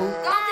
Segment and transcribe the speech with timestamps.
[0.00, 0.47] Alors,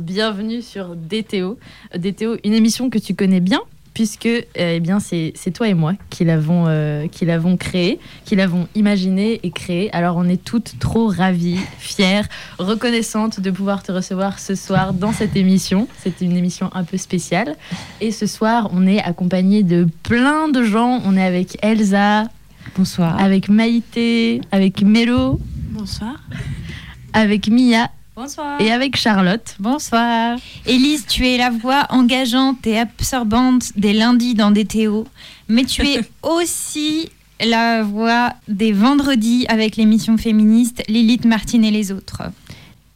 [0.00, 1.58] Bienvenue sur DTO.
[1.96, 3.60] DTO, une émission que tu connais bien,
[3.94, 8.68] puisque eh bien c'est toi et moi qui l'avons euh, qui l'avons créé, qui l'avons
[8.74, 9.92] imaginé et créé.
[9.92, 12.26] Alors on est toutes trop ravies, fières,
[12.58, 15.88] reconnaissantes de pouvoir te recevoir ce soir dans cette émission.
[15.98, 17.56] C'est une émission un peu spéciale
[18.00, 21.02] et ce soir on est accompagné de plein de gens.
[21.04, 22.24] On est avec Elsa.
[22.76, 23.20] Bonsoir.
[23.20, 25.38] Avec Maïté, avec Mélo.
[25.70, 26.16] Bonsoir
[27.12, 27.90] avec Mia.
[28.14, 28.60] Bonsoir.
[28.60, 29.56] Et avec Charlotte.
[29.58, 30.38] Bonsoir.
[30.66, 35.06] Élise, tu es la voix engageante et absorbante des lundis dans DTO,
[35.48, 37.08] mais tu es aussi
[37.40, 42.22] la voix des vendredis avec l'émission féministe Lilith Martine et les autres.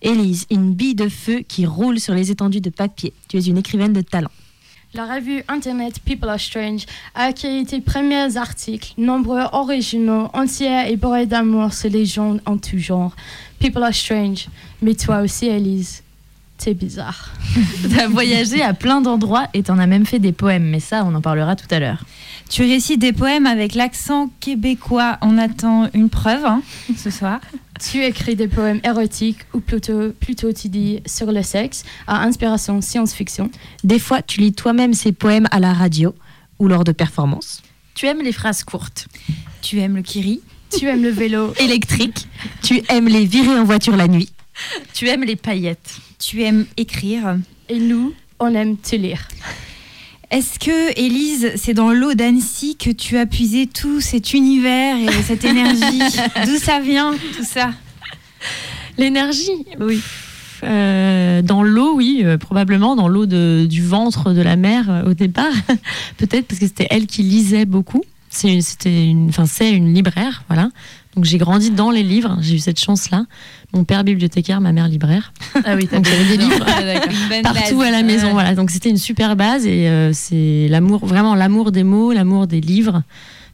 [0.02, 3.14] Élise, une bille de feu qui roule sur les étendues de papier.
[3.28, 4.30] Tu es une écrivaine de talent.
[4.96, 10.96] La revue Internet People Are Strange a accueilli tes premiers articles, nombreux originaux, entiers et
[10.96, 13.14] bourrés d'amour sur les gens en tout genre.
[13.58, 14.48] People are strange.
[14.80, 16.02] Mais toi aussi, Elise,
[16.56, 17.30] t'es bizarre.
[17.94, 21.14] T'as voyagé à plein d'endroits et t'en as même fait des poèmes, mais ça, on
[21.14, 22.02] en parlera tout à l'heure.
[22.48, 25.18] Tu récites des poèmes avec l'accent québécois.
[25.20, 26.62] On attend une preuve hein,
[26.96, 27.40] ce soir.
[27.80, 32.80] Tu écris des poèmes érotiques ou plutôt, plutôt tu dis sur le sexe à inspiration
[32.80, 33.50] science-fiction.
[33.84, 36.14] Des fois, tu lis toi-même ces poèmes à la radio
[36.58, 37.62] ou lors de performances.
[37.94, 39.08] Tu aimes les phrases courtes.
[39.60, 40.40] Tu aimes le kiri.
[40.78, 42.28] Tu aimes le vélo électrique.
[42.62, 44.32] Tu aimes les virer en voiture la nuit.
[44.94, 45.96] Tu aimes les paillettes.
[46.18, 47.38] Tu aimes écrire.
[47.68, 49.28] Et nous, on aime te lire.
[50.30, 55.22] Est-ce que, Élise, c'est dans l'eau d'Annecy que tu as puisé tout cet univers et
[55.22, 56.00] cette énergie
[56.46, 57.70] D'où ça vient, tout ça
[58.98, 60.00] L'énergie, oui.
[60.64, 65.14] Euh, dans l'eau, oui, euh, probablement dans l'eau du ventre de la mer euh, au
[65.14, 65.52] départ.
[66.16, 68.02] Peut-être parce que c'était elle qui lisait beaucoup.
[68.28, 70.70] C'était une, c'est une libraire, voilà.
[71.16, 73.24] Donc j'ai grandi dans les livres, j'ai eu cette chance-là.
[73.72, 75.32] Mon père bibliothécaire, ma mère libraire.
[75.64, 76.64] Ah oui, donc j'avais des livres
[77.42, 78.54] partout à la maison, voilà.
[78.54, 82.60] Donc c'était une super base et euh, c'est l'amour, vraiment l'amour des mots, l'amour des
[82.60, 83.02] livres.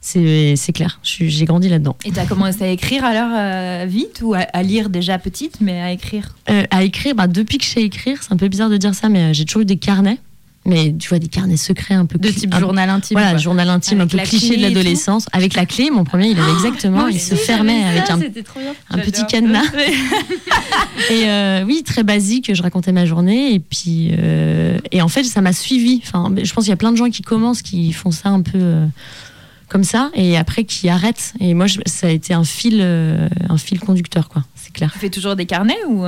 [0.01, 1.95] C'est clair, j'ai grandi là-dedans.
[2.05, 5.81] Et tu as commencé à écrire alors euh, vite ou à, lire déjà petite, mais
[5.81, 6.35] à écrire?
[6.51, 8.97] Euh, À écrire, bah, depuis que je sais écrire, c'est un peu bizarre de dire
[8.97, 10.19] ça, mais j'ai toujours eu des carnets
[10.65, 14.01] mais tu vois des carnets secrets un peu de type journal intime voilà journal intime
[14.01, 15.27] un peu cliché de l'adolescence.
[15.33, 18.21] avec la clé mon premier il avait oh, exactement il se fermait avec un,
[18.91, 19.63] un petit cadenas.
[21.11, 25.25] Et euh, oui très basique je racontais ma journée et puis euh, et en fait
[25.25, 26.01] ça m'a suivi.
[26.05, 28.43] Enfin je pense qu'il y a plein de gens qui commencent qui font ça un
[28.43, 28.87] peu euh,
[29.69, 31.35] comme ça et après qui arrêtent.
[31.41, 34.91] Et moi ça a été un fil un fil conducteur quoi c'est clair.
[34.93, 36.05] Tu fais toujours des carnets ou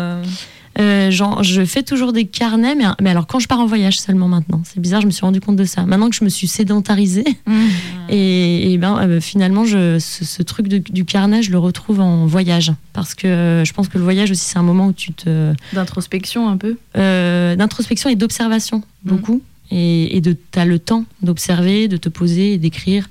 [0.78, 4.00] euh, genre, je fais toujours des carnets, mais, mais, alors quand je pars en voyage
[4.00, 4.62] seulement maintenant.
[4.64, 5.86] C'est bizarre, je me suis rendu compte de ça.
[5.86, 7.52] Maintenant que je me suis sédentarisée, mmh.
[8.08, 12.72] et, ben, euh, finalement, je, ce, truc du carnet, je le retrouve en voyage.
[12.92, 15.52] Parce que euh, je pense que le voyage aussi, c'est un moment où tu te.
[15.72, 19.08] D'introspection un peu D'introspection et d'observation, mmh.
[19.08, 19.42] beaucoup.
[19.70, 23.08] Et, et de, tu as le temps d'observer, de te poser et d'écrire.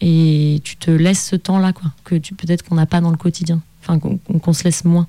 [0.00, 3.16] Et tu te laisses ce temps-là, quoi, que tu peut-être qu'on n'a pas dans le
[3.16, 3.62] quotidien.
[3.82, 5.06] Enfin, qu'on se laisse moins.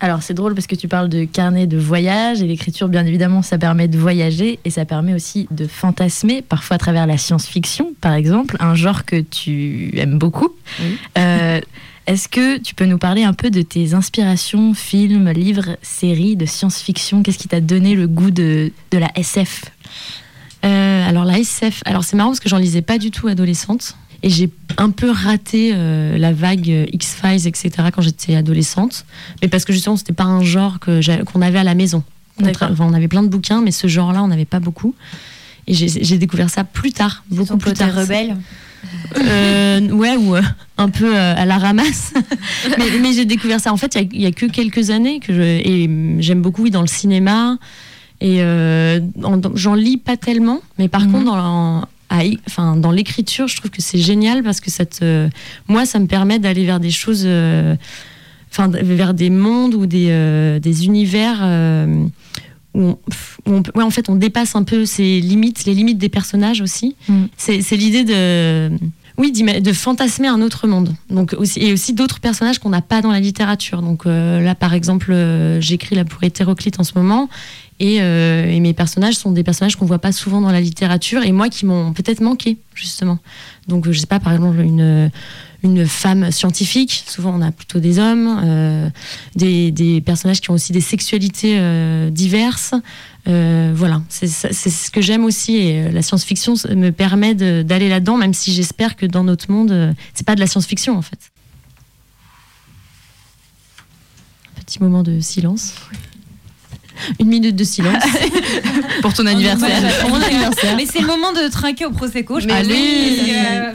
[0.00, 3.42] Alors c'est drôle parce que tu parles de carnet de voyage et l'écriture bien évidemment
[3.42, 7.92] ça permet de voyager et ça permet aussi de fantasmer parfois à travers la science-fiction
[8.00, 10.50] par exemple, un genre que tu aimes beaucoup.
[11.18, 11.60] Euh,
[12.06, 16.46] est-ce que tu peux nous parler un peu de tes inspirations, films, livres, séries de
[16.46, 17.22] science-fiction?
[17.22, 19.66] Qu'est-ce qui t'a donné le goût de, de la SF
[20.64, 23.96] euh, Alors la SF, alors c'est marrant parce que j'en lisais pas du tout adolescente.
[24.22, 27.70] Et j'ai un peu raté euh, la vague X-Files, etc.
[27.92, 29.06] quand j'étais adolescente.
[29.40, 32.02] Mais parce que justement, c'était pas un genre qu'on avait à la maison.
[32.40, 34.94] on avait plein de bouquins, mais ce genre-là, on n'avait pas beaucoup.
[35.66, 37.94] Et j'ai découvert ça plus tard, beaucoup plus tard.
[37.94, 38.36] rebelle
[39.16, 40.42] euh, ouais, ou euh,
[40.78, 42.12] un peu euh, à la ramasse.
[42.78, 43.72] mais, j'ai découvert ça.
[43.72, 45.90] En fait, il y, a que quelques années que je, et
[46.20, 47.58] j'aime beaucoup oui, dans le cinéma.
[48.20, 48.42] Et
[49.54, 51.12] j'en lis pas tellement, mais par mhm.
[51.12, 51.84] contre, dans,
[52.46, 54.84] enfin, dans l'écriture, je trouve que c'est génial parce que ça
[55.68, 57.26] moi, ça me permet d'aller vers des choses,
[58.50, 61.42] enfin, vers des mondes ou des, des univers
[62.74, 62.96] où,
[63.46, 66.96] on, ouais, en fait, on dépasse un peu ses limites, les limites des personnages aussi.
[67.08, 67.24] Mm.
[67.36, 68.70] C'est l'idée de,
[69.20, 70.94] oui, de fantasmer un autre monde.
[71.10, 73.82] Donc aussi, et aussi d'autres personnages qu'on n'a pas dans la littérature.
[73.82, 77.28] Donc euh, là, par exemple, euh, j'écris là pour Hétéroclite en ce moment.
[77.80, 81.22] Et, euh, et, mes personnages sont des personnages qu'on voit pas souvent dans la littérature
[81.22, 83.18] et moi qui m'ont peut-être manqué justement.
[83.68, 88.40] Donc je sais pas par exemple une femme scientifique, souvent on a plutôt des hommes,
[88.44, 88.90] euh,
[89.34, 92.74] des, personnages qui ont aussi des sexualités euh, diverses.
[93.28, 98.32] Euh, voilà, c'est ce que j'aime aussi et la science-fiction me permet d'aller là-dedans, même
[98.32, 101.18] si j'espère que dans notre monde, c'est pas de la science-fiction en fait.
[104.64, 105.74] Petit moment de silence
[107.18, 108.02] une minute de silence
[109.02, 110.00] pour ton anniversaire.
[110.00, 110.76] Pour mon anniversaire.
[110.76, 112.40] Mais c'est le moment de trinquer au prosecco.
[112.40, 113.32] Je Allez.
[113.34, 113.72] Euh,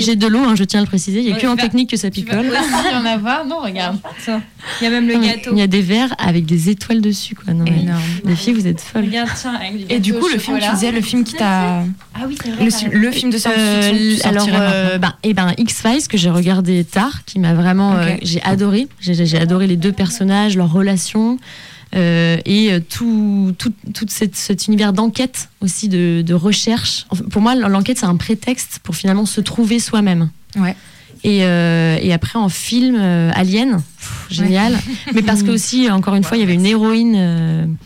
[0.00, 1.20] j'ai de l'eau, hein, je tiens à le préciser.
[1.20, 2.44] Il n'y a que en technique que ça picole.
[2.44, 3.98] Il y en a Non, regarde.
[4.80, 5.50] Il y a même le gâteau.
[5.52, 7.52] Il y a des verres avec des étoiles dessus, quoi.
[7.52, 8.00] Non, Énorme.
[8.24, 9.04] Les filles, vous êtes folles.
[9.04, 9.58] Regarde, tiens,
[9.88, 11.84] Et du coup, le film, tu disais, le film qui t'a.
[12.14, 12.64] Ah oui, c'est vrai.
[12.92, 14.26] Le, film de science-fiction.
[14.26, 17.96] Euh, alors, euh, bah, et eh ben, X-Files, que j'ai regardé tard, qui m'a vraiment.
[18.22, 18.88] j'ai adoré.
[19.00, 21.38] J'ai adoré les deux personnages, leurs relations.
[21.94, 23.72] Euh, et euh, tout, tout,
[24.08, 27.06] cet univers d'enquête aussi, de, recherche.
[27.30, 30.30] Pour moi, l'enquête, c'est un prétexte pour finalement se trouver soi-même.
[30.56, 30.76] Ouais.
[31.22, 33.80] Et, euh, et, après en film Alien,
[34.28, 34.76] génial.
[35.14, 37.76] Mais parce que aussi, encore une fois, il y avait une héroïne,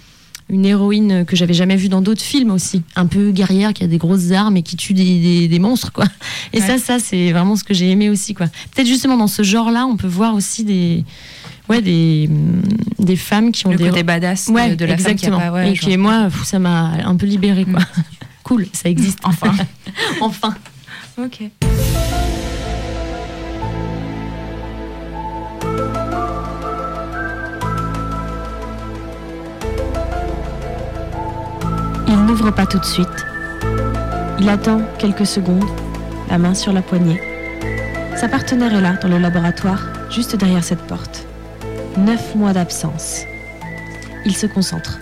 [0.48, 3.86] une héroïne que j'avais jamais vue dans d'autres films aussi, un peu guerrière qui a
[3.86, 6.06] des grosses armes et qui tue des, des, monstres quoi.
[6.52, 8.46] Et ça, ça c'est vraiment ce que j'ai aimé aussi quoi.
[8.74, 11.04] Peut-être justement dans ce genre-là, on peut voir aussi des
[11.68, 12.28] ouais, des,
[12.98, 15.38] des femmes qui ont le des côté badass ouais, de la exactement.
[15.38, 17.80] femme qui a pas, et qui moi ça m'a un peu libérée quoi.
[17.80, 18.02] Mm.
[18.42, 19.54] cool, ça existe enfin.
[20.20, 20.54] enfin.
[21.18, 21.50] OK.
[32.10, 33.06] Il n'ouvre pas tout de suite.
[34.40, 35.64] Il attend quelques secondes,
[36.30, 37.20] la main sur la poignée.
[38.16, 41.27] Sa partenaire est là, dans le laboratoire, juste derrière cette porte.
[41.96, 43.22] Neuf mois d'absence.
[44.24, 44.98] Il se concentre.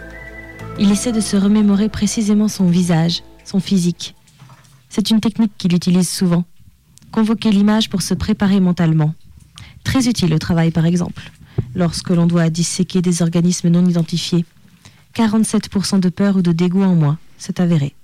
[0.79, 4.15] Il essaie de se remémorer précisément son visage, son physique.
[4.89, 6.45] C'est une technique qu'il utilise souvent.
[7.13, 9.15] Convoquer l'image pour se préparer mentalement.
[9.85, 11.31] Très utile au travail par exemple,
[11.75, 14.45] lorsque l'on doit disséquer des organismes non identifiés.
[15.15, 17.95] 47% de peur ou de dégoût en moins, c'est avéré.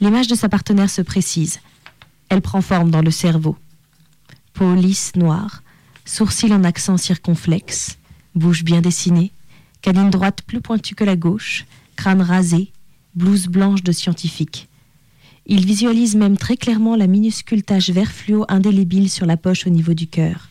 [0.00, 1.60] L'image de sa partenaire se précise.
[2.28, 3.56] Elle prend forme dans le cerveau.
[4.52, 5.61] Peau lisse noire,
[6.04, 7.98] sourcils en accent circonflexe,
[8.34, 9.32] bouche bien dessinée,
[9.80, 11.66] canine droite plus pointue que la gauche,
[11.96, 12.72] crâne rasé,
[13.14, 14.68] blouse blanche de scientifique.
[15.46, 19.70] Il visualise même très clairement la minuscule tache vert fluo indélébile sur la poche au
[19.70, 20.48] niveau du cœur.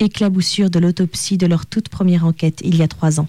[0.00, 3.28] Éclaboussure de l'autopsie de leur toute première enquête il y a trois ans.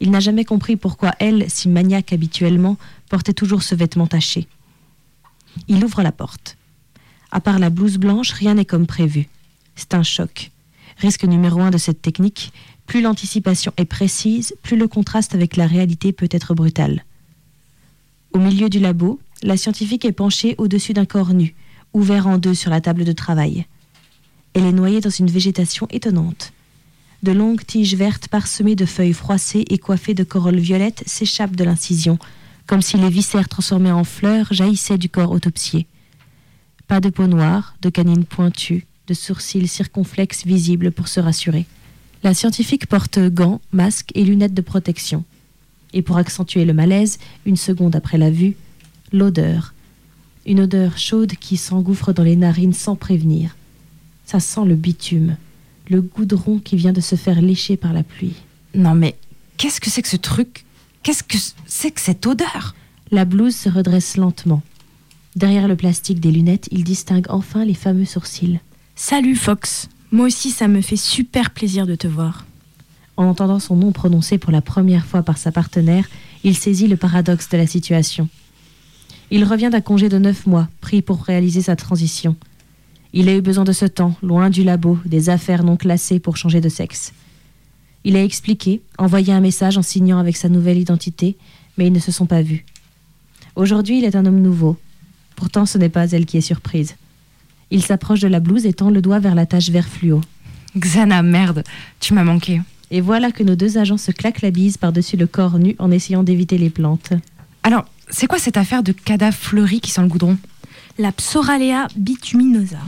[0.00, 2.76] Il n'a jamais compris pourquoi elle, si maniaque habituellement,
[3.08, 4.46] portait toujours ce vêtement taché.
[5.68, 6.58] Il ouvre la porte.
[7.30, 9.28] À part la blouse blanche, rien n'est comme prévu.
[9.76, 10.50] C'est un choc.
[10.98, 12.52] Risque numéro un de cette technique,
[12.86, 17.04] plus l'anticipation est précise, plus le contraste avec la réalité peut être brutal.
[18.32, 21.54] Au milieu du labo, la scientifique est penchée au-dessus d'un corps nu,
[21.92, 23.66] ouvert en deux sur la table de travail.
[24.54, 26.52] Elle est noyée dans une végétation étonnante.
[27.22, 31.64] De longues tiges vertes parsemées de feuilles froissées et coiffées de corolles violettes s'échappent de
[31.64, 32.18] l'incision,
[32.66, 35.86] comme si les viscères transformés en fleurs jaillissaient du corps autopsié.
[36.88, 41.66] Pas de peau noire, de canines pointues, de sourcils circonflexes visibles pour se rassurer.
[42.22, 45.24] La scientifique porte gants, masques et lunettes de protection.
[45.92, 48.56] Et pour accentuer le malaise, une seconde après la vue,
[49.12, 49.74] l'odeur.
[50.44, 53.56] Une odeur chaude qui s'engouffre dans les narines sans prévenir.
[54.24, 55.36] Ça sent le bitume,
[55.88, 58.34] le goudron qui vient de se faire lécher par la pluie.
[58.74, 59.16] Non mais
[59.56, 60.64] qu'est-ce que c'est que ce truc?
[61.02, 62.74] Qu'est-ce que c'est que cette odeur?
[63.12, 64.62] La blouse se redresse lentement.
[65.36, 68.58] Derrière le plastique des lunettes, il distingue enfin les fameux sourcils.
[68.98, 72.46] Salut Fox, moi aussi ça me fait super plaisir de te voir.
[73.18, 76.08] En entendant son nom prononcé pour la première fois par sa partenaire,
[76.44, 78.26] il saisit le paradoxe de la situation.
[79.30, 82.36] Il revient d'un congé de neuf mois, pris pour réaliser sa transition.
[83.12, 86.38] Il a eu besoin de ce temps, loin du labo, des affaires non classées pour
[86.38, 87.12] changer de sexe.
[88.04, 91.36] Il a expliqué, envoyé un message en signant avec sa nouvelle identité,
[91.76, 92.64] mais ils ne se sont pas vus.
[93.56, 94.78] Aujourd'hui, il est un homme nouveau.
[95.34, 96.96] Pourtant, ce n'est pas elle qui est surprise.
[97.70, 100.20] Il s'approche de la blouse et tend le doigt vers la tache vert fluo.
[100.76, 101.64] Xana, merde,
[102.00, 102.60] tu m'as manqué.
[102.90, 105.90] Et voilà que nos deux agents se claquent la bise par-dessus le corps nu en
[105.90, 107.12] essayant d'éviter les plantes.
[107.64, 110.38] Alors, c'est quoi cette affaire de cadavre fleuri qui sent le goudron?
[110.98, 112.78] La Psoralea bituminosa,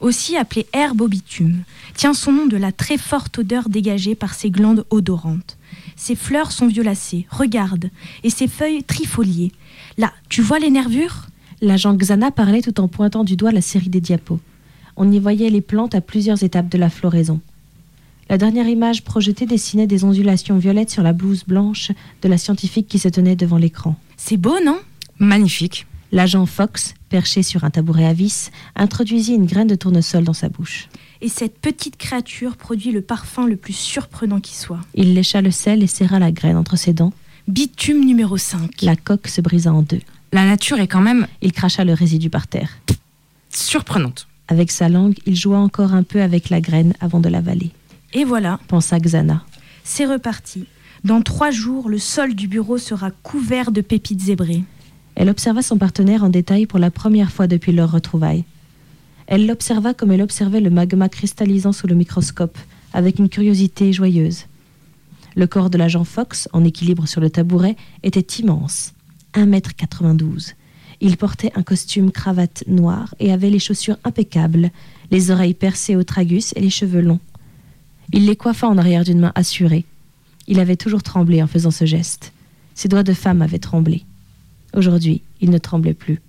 [0.00, 1.62] aussi appelée herbe au bitume,
[1.94, 5.56] tient son nom de la très forte odeur dégagée par ses glandes odorantes.
[5.96, 7.90] Ses fleurs sont violacées, regarde,
[8.24, 9.52] et ses feuilles trifoliées.
[9.96, 11.27] Là, tu vois les nervures?
[11.60, 14.38] L'agent Xana parlait tout en pointant du doigt la série des diapos.
[14.96, 17.40] On y voyait les plantes à plusieurs étapes de la floraison.
[18.28, 21.90] La dernière image projetée dessinait des ondulations violettes sur la blouse blanche
[22.22, 23.96] de la scientifique qui se tenait devant l'écran.
[24.16, 24.78] C'est beau, non?
[25.18, 25.86] Magnifique.
[26.12, 30.48] L'agent Fox, perché sur un tabouret à vis, introduisit une graine de tournesol dans sa
[30.48, 30.88] bouche.
[31.20, 34.80] Et cette petite créature produit le parfum le plus surprenant qui soit.
[34.94, 37.12] Il lécha le sel et serra la graine entre ses dents.
[37.46, 38.82] Bitume numéro 5.
[38.82, 40.00] La coque se brisa en deux.
[40.32, 41.26] La nature est quand même.
[41.40, 42.78] Il cracha le résidu par terre.
[43.50, 44.28] Surprenante.
[44.48, 47.70] Avec sa langue, il joua encore un peu avec la graine avant de l'avaler.
[48.12, 49.44] Et voilà, pensa Xana.
[49.84, 50.66] C'est reparti.
[51.04, 54.64] Dans trois jours, le sol du bureau sera couvert de pépites zébrées.
[55.14, 58.44] Elle observa son partenaire en détail pour la première fois depuis leur retrouvaille.
[59.26, 62.58] Elle l'observa comme elle observait le magma cristallisant sous le microscope,
[62.92, 64.44] avec une curiosité joyeuse.
[65.36, 68.94] Le corps de l'agent Fox, en équilibre sur le tabouret, était immense,
[69.34, 70.54] 1m92.
[71.00, 74.70] Il portait un costume cravate noir et avait les chaussures impeccables,
[75.10, 77.20] les oreilles percées au tragus et les cheveux longs.
[78.12, 79.84] Il les coiffa en arrière d'une main assurée.
[80.46, 82.32] Il avait toujours tremblé en faisant ce geste.
[82.74, 84.04] Ses doigts de femme avaient tremblé.
[84.74, 86.20] Aujourd'hui, il ne tremblait plus.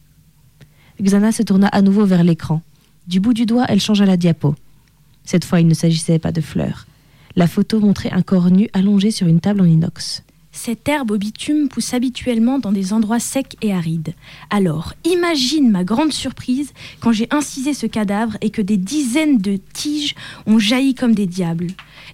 [1.01, 2.61] Xana se tourna à nouveau vers l'écran.
[3.07, 4.55] Du bout du doigt, elle changea la diapo.
[5.23, 6.85] Cette fois, il ne s'agissait pas de fleurs.
[7.35, 10.23] La photo montrait un corps nu allongé sur une table en inox.
[10.61, 14.13] Cette herbe au bitume pousse habituellement dans des endroits secs et arides.
[14.49, 19.57] Alors, imagine ma grande surprise quand j'ai incisé ce cadavre et que des dizaines de
[19.71, 20.15] tiges
[20.47, 21.67] ont jailli comme des diables.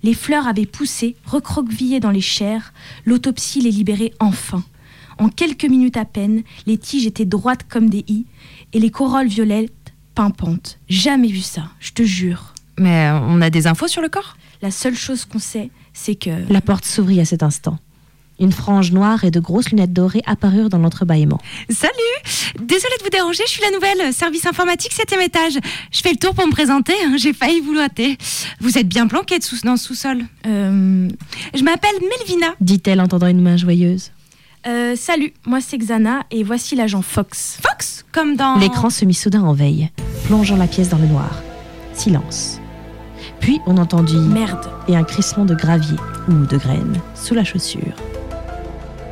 [0.03, 2.71] Les fleurs avaient poussé, recroquevillées dans les chairs.
[3.03, 4.63] L'autopsie les libérait enfin.
[5.17, 8.27] En quelques minutes à peine, les tiges étaient droites comme des i
[8.73, 10.77] et les corolles violettes pimpantes.
[10.87, 12.53] Jamais vu ça, je te jure.
[12.77, 14.37] Mais on a des infos sur le corps?
[14.61, 16.29] La seule chose qu'on sait, c'est que...
[16.53, 17.79] La porte s'ouvrit à cet instant.
[18.39, 21.39] Une frange noire et de grosses lunettes dorées apparurent dans l'entrebâillement.
[21.69, 21.91] Salut
[22.59, 25.53] Désolée de vous déranger, je suis la nouvelle service informatique 7 étage.
[25.91, 28.17] Je fais le tour pour me présenter, hein, j'ai failli vous loiter.
[28.59, 31.07] Vous êtes bien planquée sous, dans le sous-sol Euh,
[31.53, 32.47] Je m'appelle Melvina.
[32.59, 34.11] Dit-elle en tendant une main joyeuse.
[34.67, 37.57] euh, salut, moi c'est Xana et voici l'agent Fox.
[37.61, 38.57] Fox Comme dans...
[38.57, 39.89] L'écran se mit soudain en veille,
[40.25, 41.41] plongeant la pièce dans le noir.
[41.93, 42.59] Silence.
[43.39, 44.69] Puis on entendit Merde.
[44.87, 47.93] et un crissement de gravier ou de graines sous la chaussure.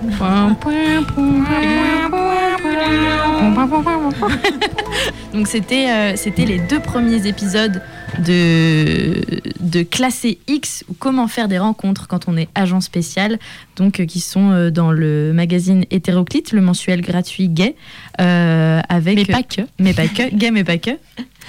[5.34, 7.82] Donc c'était euh, c'était les deux premiers épisodes
[8.20, 9.22] de,
[9.60, 13.40] de Classé X ou comment faire des rencontres quand on est agent spécial,
[13.76, 17.76] donc euh, qui sont euh, dans le magazine Hétéroclite, le mensuel gratuit gay,
[18.18, 19.62] avec Mais pas que.
[19.80, 20.92] mais pas que gay mais pas que,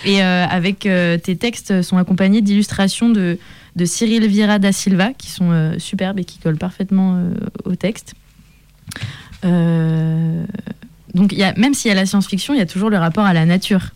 [0.05, 3.39] et avec tes textes sont accompagnés d'illustrations de
[3.77, 7.21] de Cyril Vieira da Silva qui sont superbes et qui collent parfaitement
[7.65, 8.15] au texte.
[9.45, 10.45] Euh,
[11.15, 12.99] donc il y a, même s'il y a la science-fiction, il y a toujours le
[12.99, 13.91] rapport à la nature.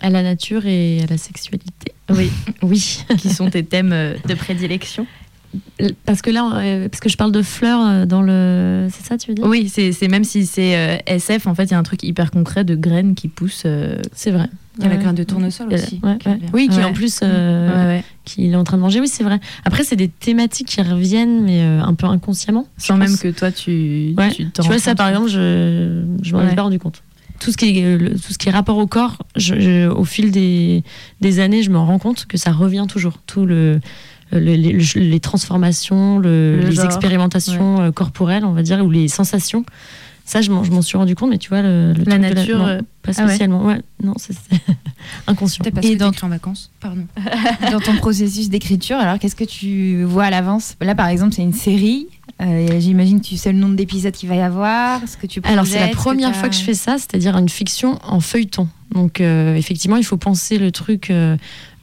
[0.00, 1.92] À la nature et à la sexualité.
[2.08, 2.30] Oui,
[2.62, 3.04] Oui.
[3.18, 5.06] qui sont tes thèmes euh, de prédilection.
[6.06, 8.86] Parce que là, euh, parce que je parle de fleurs euh, dans le.
[8.92, 9.44] C'est ça, tu veux dire?
[9.46, 12.30] Oui, c'est même si c'est euh, SF, en fait, il y a un truc hyper
[12.30, 13.64] concret de graines qui poussent.
[13.66, 14.48] euh, C'est vrai.
[14.78, 15.02] Il y a la Ouais.
[15.02, 16.00] graine de tournesol Ouais, aussi.
[16.02, 16.28] ouais, qui.
[16.52, 16.84] Oui, qui Ouais.
[16.84, 18.04] en plus, euh, ouais, ouais.
[18.24, 19.00] qu'il est en train de manger.
[19.00, 19.40] Oui, c'est vrai.
[19.64, 22.66] Après, c'est des thématiques qui reviennent, mais euh, un peu inconsciemment.
[22.78, 23.20] Sans même pense.
[23.20, 24.30] que toi, tu, Ouais.
[24.30, 26.52] tu Tu, vois, ça, par exemple, je, je m'en Ouais.
[26.52, 27.02] ai pas rendu compte.
[27.40, 30.04] Tout ce qui est, le- tout ce qui est rapport au corps, je- je- au
[30.04, 30.84] fil des,
[31.22, 33.18] des années, je me rends compte que ça revient toujours.
[33.26, 33.80] Tout le,
[34.32, 36.84] le- les, le- les transformations, le- Le les genre.
[36.86, 39.64] expérimentations euh, corporelles, on va dire, ou les sensations.
[40.24, 42.28] Ça, je m'en je m'en suis rendu compte, mais tu vois, le, le La truc
[42.30, 43.28] de nature, non, euh, pas ah ouais.
[43.28, 43.64] spécialement.
[43.64, 43.80] ouais.
[44.04, 44.60] non, c'est c'est
[45.26, 45.64] inconscient.
[45.74, 46.70] Parce Et que dans- en vacances.
[46.80, 47.02] Pardon.
[47.72, 50.76] Dans ton processus d'écriture, alors qu'est-ce que tu vois à l'avance?
[50.80, 52.06] Là, par exemple, c'est une série.
[52.40, 55.00] Euh, J'imagine que tu sais le nombre d'épisodes qu'il va y avoir.
[55.08, 57.98] Ce que tu Alors, c'est la première fois que je fais ça, c'est-à-dire une fiction
[58.04, 58.68] en feuilleton.
[58.94, 61.12] Donc effectivement, il faut penser le truc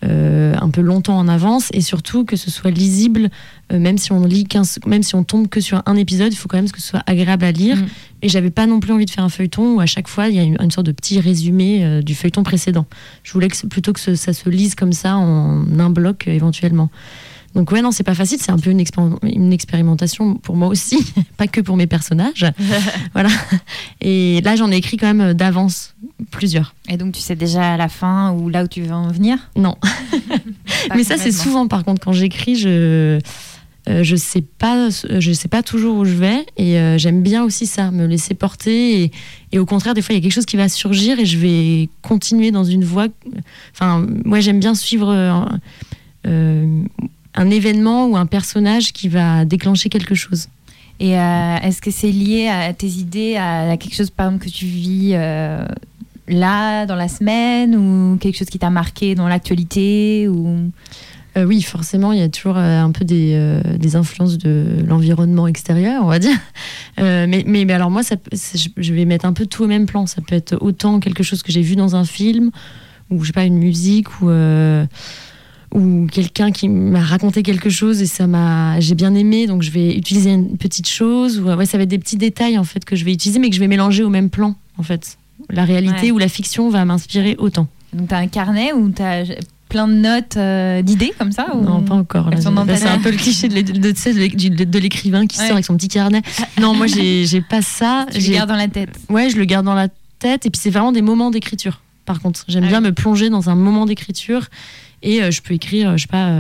[0.04, 3.30] un peu longtemps en avance et surtout que ce soit lisible,
[3.72, 6.48] même si on lit 15, même si on tombe que sur un épisode, il faut
[6.48, 7.77] quand même que ce soit agréable à lire.
[7.77, 7.88] Mm.
[8.22, 10.36] Et j'avais pas non plus envie de faire un feuilleton où à chaque fois il
[10.36, 12.86] y a une, sorte de petit résumé du feuilleton précédent.
[13.24, 16.89] Je voulais que, plutôt que ça se lise comme ça en un bloc éventuellement.
[17.58, 18.38] Donc ouais, non, c'est pas facile.
[18.40, 18.84] C'est un peu une,
[19.24, 21.04] une, expérimentation pour moi aussi,
[21.38, 22.46] pas que pour mes personnages.
[23.14, 23.30] voilà.
[24.00, 25.96] Et là, j'en ai écrit quand même d'avance
[26.30, 26.76] plusieurs.
[26.88, 29.40] Et donc, tu sais déjà à la fin ou là où tu veux en venir?
[29.56, 29.76] Non.
[30.96, 33.20] Mais ça, c'est souvent, par contre, quand j'écris, je
[33.90, 37.46] euh, je sais pas je sais pas toujours où je vais et euh, j'aime bien
[37.46, 39.12] aussi ça me laisser porter et,
[39.54, 41.38] et, au contraire des fois il y a quelque chose qui va surgir et je
[41.38, 43.08] vais continuer dans une voie
[43.72, 45.08] enfin moi j'aime bien suivre
[46.26, 46.84] euh,
[47.38, 50.50] un événement ou un personnage qui va déclencher quelque chose.
[51.00, 54.50] Et euh, est-ce que c'est lié à tes idées, à, quelque chose par exemple que
[54.50, 55.63] tu vis euh,
[56.27, 60.72] là dans la semaine ou quelque chose qui t'a marqué dans l'actualité ou?
[61.38, 66.03] Euh, oui, forcément, il y a toujours un peu des, des influences de l'environnement extérieur,
[66.03, 66.38] on va dire.
[66.98, 70.08] mais, mais, alors moi, ça, je vais mettre un peu tout au même plan.
[70.08, 72.50] Ça peut être autant quelque chose que j'ai vu dans un film,
[73.12, 74.32] ou je sais pas, une musique, ou
[75.74, 79.72] ou quelqu'un qui m'a raconté quelque chose et ça m'a j'ai bien aimé donc je
[79.72, 82.86] vais utiliser une petite chose ou ouais ça va être des petits détails en fait
[82.86, 85.18] que je vais utiliser mais que je vais mélanger au même plan en fait
[85.50, 89.02] la réalité ou la fiction va m'inspirer autant donc tu as un carnet où tu
[89.02, 89.26] as
[89.70, 92.30] plein de notes euh, d'idées comme ça Non, pas encore.
[92.38, 96.22] C'est un peu le cliché de, de, l'écrivain qui sort avec son petit carnet.
[96.60, 98.06] Non, moi, j'ai pas ça.
[98.14, 98.98] Tu le gardes dans la tête.
[99.10, 100.46] Ouais, je le garde dans la tête.
[100.46, 101.82] Et puis, c'est vraiment des moments d'écriture.
[102.06, 104.48] Par contre, j'aime ah bien me plonger dans un moment d'écriture
[105.01, 106.32] et euh, je peux écrire, je sais pas,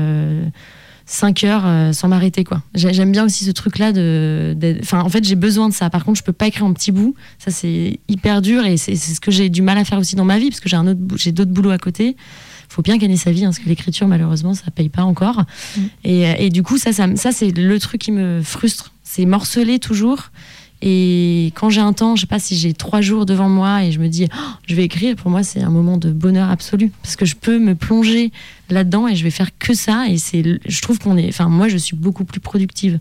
[1.05, 2.61] 5 euh, heures euh, sans m'arrêter quoi.
[2.73, 5.89] J'aime bien aussi ce truc là de, enfin en fait j'ai besoin de ça.
[5.89, 8.95] Par contre je peux pas écrire en petits bouts, ça c'est hyper dur et c'est
[8.95, 10.87] ce que j'ai du mal à faire aussi dans ma vie parce que j'ai un
[10.87, 12.15] autre j'ai d'autres boulots à côté.
[12.69, 15.45] Faut bien gagner sa vie hein, parce que l'écriture malheureusement ça paye pas encore.
[15.77, 15.81] Mm.
[16.03, 19.79] Et, et, du coup ça ça, ça c'est le truc qui me frustre, c'est morceler
[19.79, 20.31] toujours
[20.81, 23.91] et quand j'ai un temps, je sais pas si j'ai trois jours devant moi et
[23.91, 26.91] je me dis, oh, je vais écrire, pour moi, c'est un moment de bonheur absolu.
[27.01, 28.31] Parce que je peux me plonger
[28.69, 30.07] là-dedans et je vais faire que ça.
[30.07, 32.99] Et c'est, je trouve qu'on est, enfin, moi, je suis beaucoup plus productive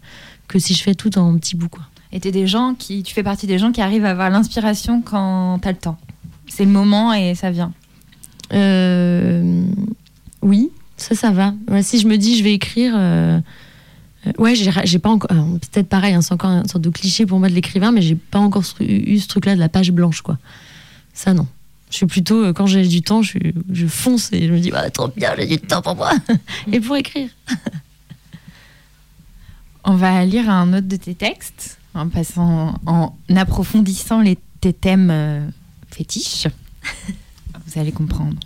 [0.49, 1.83] que si je fais tout en petits bouts, quoi.
[2.13, 5.03] Et es des gens qui, tu fais partie des gens qui arrivent à avoir l'inspiration
[5.03, 5.99] quand tu as le temps.
[6.47, 7.73] C'est le moment et ça vient.
[8.55, 9.65] Euh,
[10.41, 11.53] oui, ça, ça va.
[11.83, 12.95] si je me dis, je vais écrire.
[12.97, 13.39] Euh,
[14.39, 15.31] ouais, j'ai pas encore.
[15.31, 18.17] Peut-être pareil, hein, c'est encore une sorte de cliché pour moi de l'écrivain, mais j'ai
[18.17, 20.39] pas encore eu ce truc-là de la page blanche, quoi.
[21.15, 21.47] Ça, non.
[21.91, 23.39] Je suis plutôt, euh, quand j'ai du temps, je,
[23.73, 26.11] je, fonce et je me dis, bah, trop bien, j'ai du temps pour moi
[26.73, 27.31] et pour écrire.
[29.85, 35.11] On va lire un autre de tes textes en passant, en approfondissant les, tes thèmes
[35.11, 35.47] euh,
[35.89, 36.49] fétiches.
[37.67, 38.37] Vous allez comprendre.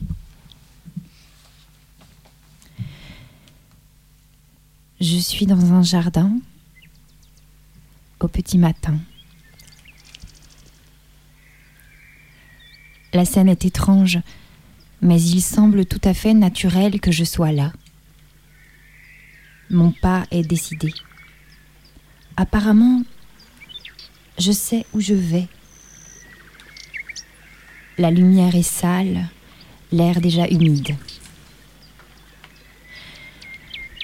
[5.01, 6.31] Je suis dans un jardin
[8.21, 8.99] au petit matin.
[13.15, 14.19] La scène est étrange,
[15.01, 17.73] mais il semble tout à fait naturel que je sois là.
[19.71, 20.93] Mon pas est décidé.
[22.37, 23.03] Apparemment,
[24.39, 25.49] je sais où je vais.
[27.97, 29.31] La lumière est sale,
[29.93, 30.95] l'air déjà humide.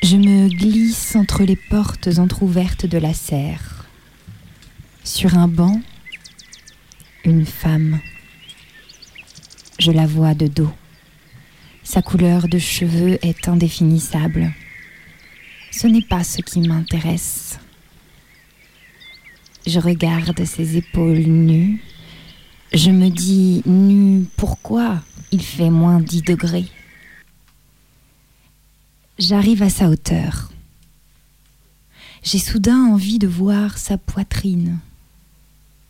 [0.08, 3.86] Je me glisse entre les portes entr'ouvertes de la serre.
[5.02, 5.80] Sur un banc,
[7.24, 7.98] une femme.
[9.80, 10.70] Je la vois de dos.
[11.82, 14.52] Sa couleur de cheveux est indéfinissable.
[15.72, 17.58] Ce n'est pas ce qui m'intéresse.
[19.66, 21.82] Je regarde ses épaules nues.
[22.72, 26.66] Je me dis nu, pourquoi il fait moins dix degrés?
[29.18, 30.52] J'arrive à sa hauteur.
[32.22, 34.78] J'ai soudain envie de voir sa poitrine.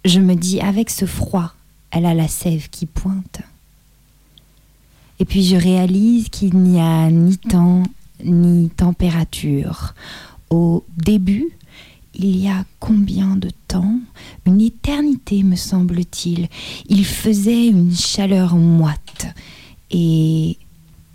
[0.05, 1.53] Je me dis, avec ce froid,
[1.91, 3.41] elle a la sève qui pointe.
[5.19, 7.83] Et puis je réalise qu'il n'y a ni temps
[8.23, 9.95] ni température.
[10.51, 11.49] Au début,
[12.15, 13.99] il y a combien de temps?
[14.47, 16.49] Une éternité, me semble-t-il.
[16.89, 19.27] Il faisait une chaleur moite.
[19.91, 20.57] Et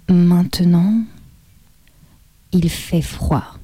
[0.10, 1.04] maintenant,
[2.52, 3.58] il fait froid.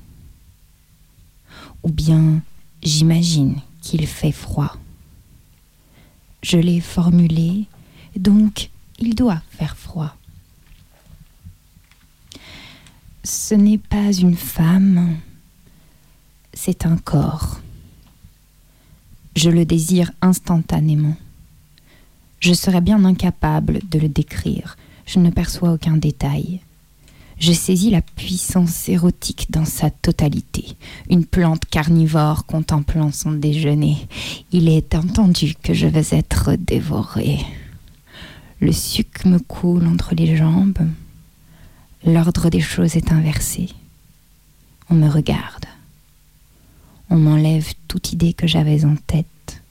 [1.84, 2.42] Ou bien
[2.82, 4.78] j'imagine qu'il fait froid.
[6.44, 7.66] Je l'ai formulé,
[8.16, 8.70] donc
[9.00, 10.16] il doit faire froid.
[13.24, 15.18] Ce n'est pas une femme,
[16.54, 17.60] c'est un corps.
[19.36, 21.18] Je le désire instantanément.
[22.40, 24.78] Je serais bien incapable de le décrire.
[25.06, 26.62] Je ne perçois aucun détail.
[27.40, 30.76] Je saisis la puissance érotique dans sa totalité.
[31.10, 33.98] Une plante carnivore contemplant son déjeuner.
[34.52, 37.40] Il est entendu que je vais être dévorée.
[38.60, 40.80] Le suc me coule entre les jambes.
[42.04, 43.70] L'ordre des choses est inversé.
[44.90, 45.66] On me regarde.
[47.12, 49.62] On m'enlève toute idée que j'avais en tête.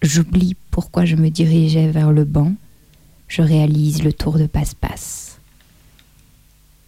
[0.00, 2.54] J'oublie pourquoi je me dirigeais vers le banc.
[3.26, 5.37] Je réalise le tour de passe-passe.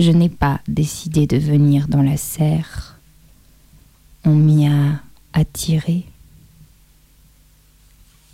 [0.01, 2.99] Je n'ai pas décidé de venir dans la serre.
[4.25, 5.03] On m'y a
[5.35, 6.07] attiré.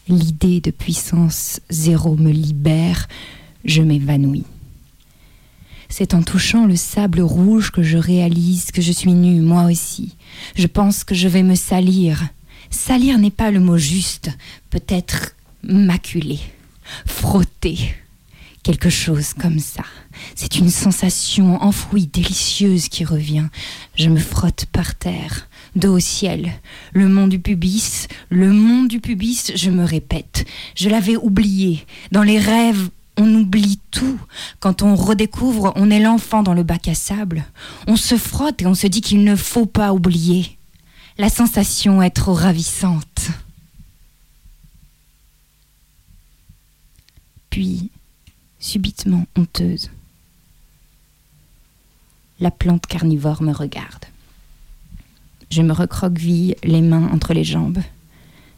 [0.07, 3.09] L'idée de puissance zéro me libère,
[3.65, 4.45] je m'évanouis.
[5.89, 10.15] C'est en touchant le sable rouge que je réalise que je suis nue, moi aussi.
[10.55, 12.29] Je pense que je vais me salir.
[12.71, 14.31] Salir n'est pas le mot juste,
[14.71, 16.39] peut-être maculer,
[17.07, 17.97] frotter,
[18.67, 19.85] quelque chose comme ça.
[20.35, 23.47] C'est une sensation enfouie, délicieuse qui revient.
[23.95, 26.53] Je me frotte par terre, dos au ciel.
[26.93, 30.47] Le monde du pubis, le monde du pubis, je me répète.
[30.75, 31.87] Je l'avais oublié.
[32.11, 34.19] Dans les rêves, on oublie tout.
[34.59, 37.45] Quand on redécouvre, on est l'enfant dans le bac à sable.
[37.87, 40.59] On se frotte et on se dit qu'il ne faut pas oublier.
[41.19, 43.29] La sensation est trop ravissante.
[47.49, 47.91] Puis,
[48.67, 49.91] subitement honteuse,
[52.41, 54.05] la plante carnivore me regarde.
[55.51, 57.79] Je me recroqueville les mains entre les jambes.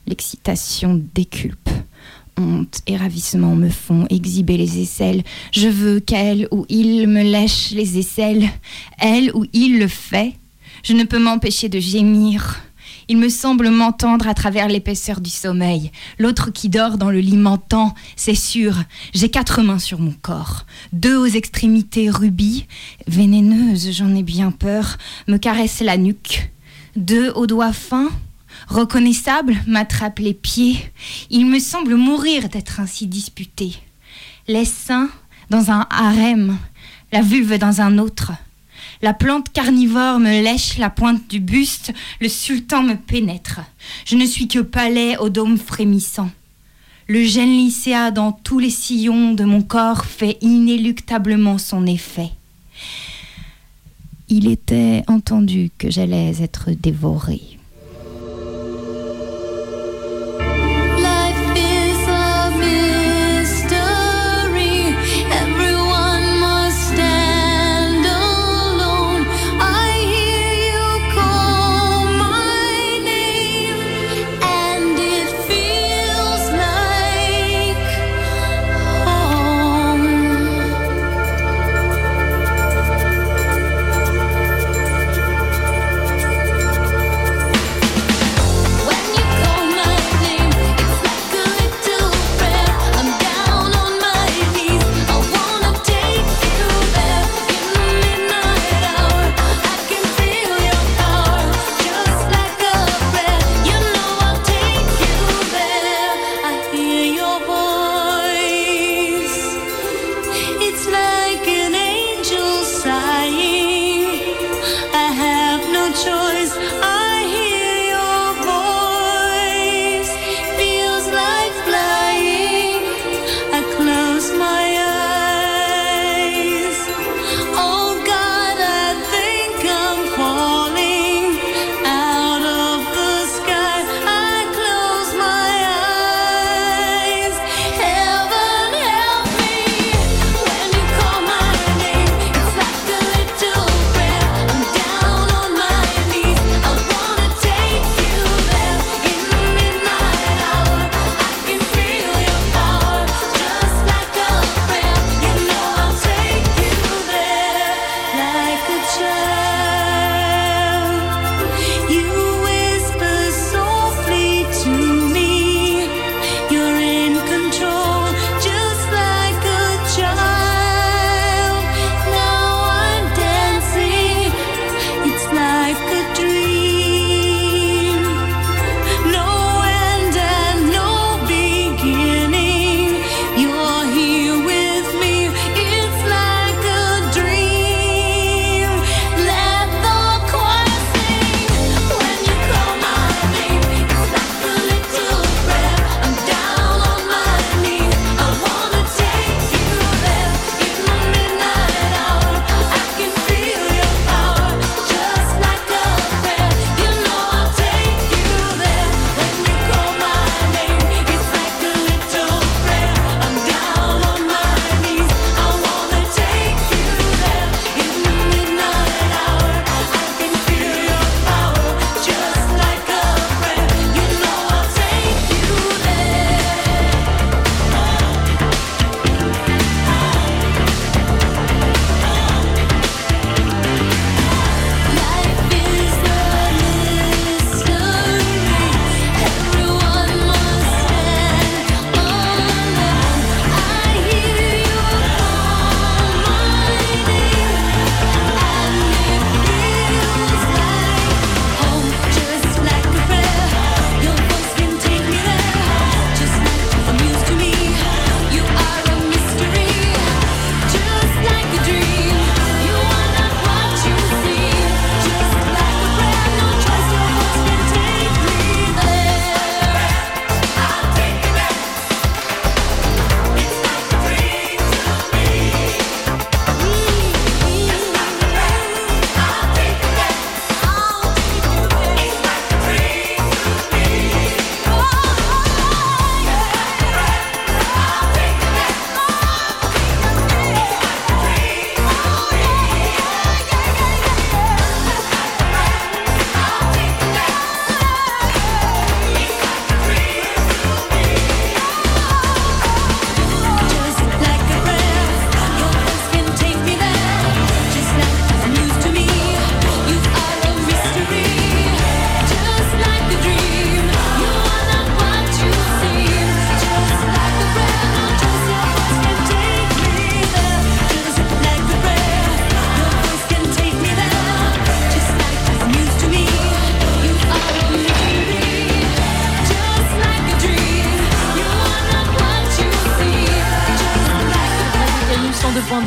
[0.07, 1.69] L'excitation déculpe
[2.39, 5.23] honte et ravissement me font exhiber les aisselles.
[5.53, 8.49] Je veux qu'elle ou il me lèche les aisselles.
[8.99, 10.35] Elle ou il le fait.
[10.83, 12.63] Je ne peux m'empêcher de gémir.
[13.11, 15.91] Il me semble m'entendre à travers l'épaisseur du sommeil.
[16.19, 18.75] L'autre qui dort dans le lit m'entend, c'est sûr.
[19.15, 20.67] J'ai quatre mains sur mon corps.
[20.93, 22.67] Deux aux extrémités rubis,
[23.07, 26.51] vénéneuses, j'en ai bien peur, me caressent la nuque.
[26.97, 28.11] Deux aux doigts fins,
[28.69, 30.79] reconnaissable, m'attrape les pieds.
[31.31, 33.77] Il me semble mourir d'être ainsi disputé.
[34.49, 35.09] Les seins
[35.49, 36.59] dans un harem,
[37.11, 38.33] la vulve dans un autre.
[39.01, 43.61] La plante carnivore me lèche la pointe du buste, le sultan me pénètre.
[44.05, 46.31] Je ne suis que palais au dôme frémissant.
[47.07, 52.31] Le gène lycéa dans tous les sillons de mon corps fait inéluctablement son effet.
[54.29, 57.58] Il était entendu que j'allais être dévorée.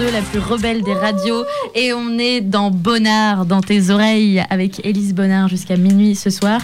[0.02, 1.44] 106.2, la plus rebelle des radios.
[1.76, 6.62] Et on est dans Bonnard, dans tes oreilles, avec Élise Bonnard jusqu'à minuit ce soir.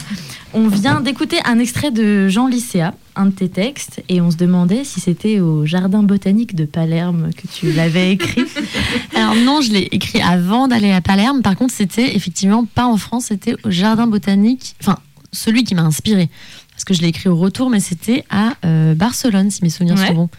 [0.53, 4.37] On vient d'écouter un extrait de Jean Lycéa, un de tes textes, et on se
[4.37, 8.45] demandait si c'était au Jardin botanique de Palerme que tu l'avais écrit.
[9.15, 11.41] Alors non, je l'ai écrit avant d'aller à Palerme.
[11.41, 14.97] Par contre, c'était effectivement pas en France, c'était au Jardin botanique, enfin
[15.31, 16.29] celui qui m'a inspiré.
[16.71, 19.97] Parce que je l'ai écrit au retour, mais c'était à euh, Barcelone, si mes souvenirs
[19.97, 20.29] sont bons.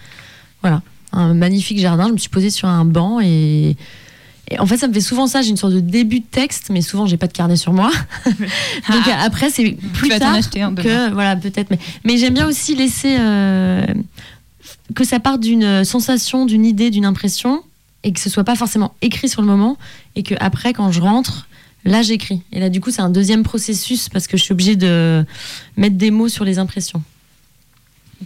[0.62, 2.08] Voilà, un magnifique jardin.
[2.08, 3.76] Je me suis posée sur un banc et,
[4.58, 5.42] en fait, ça me fait souvent ça.
[5.42, 7.90] J'ai une sorte de début de texte, mais souvent, j'ai pas de carnet sur moi.
[8.26, 9.22] Donc ah.
[9.22, 11.70] après, c'est plus tard que voilà, peut-être.
[11.70, 13.84] Mais, mais j'aime bien aussi laisser euh,
[14.94, 17.62] que ça parte d'une sensation, d'une idée, d'une impression,
[18.04, 19.76] et que ce soit pas forcément écrit sur le moment,
[20.16, 21.48] et que après, quand je rentre,
[21.84, 22.42] là, j'écris.
[22.52, 25.24] Et là, du coup, c'est un deuxième processus parce que je suis obligée de
[25.76, 27.02] mettre des mots sur les impressions.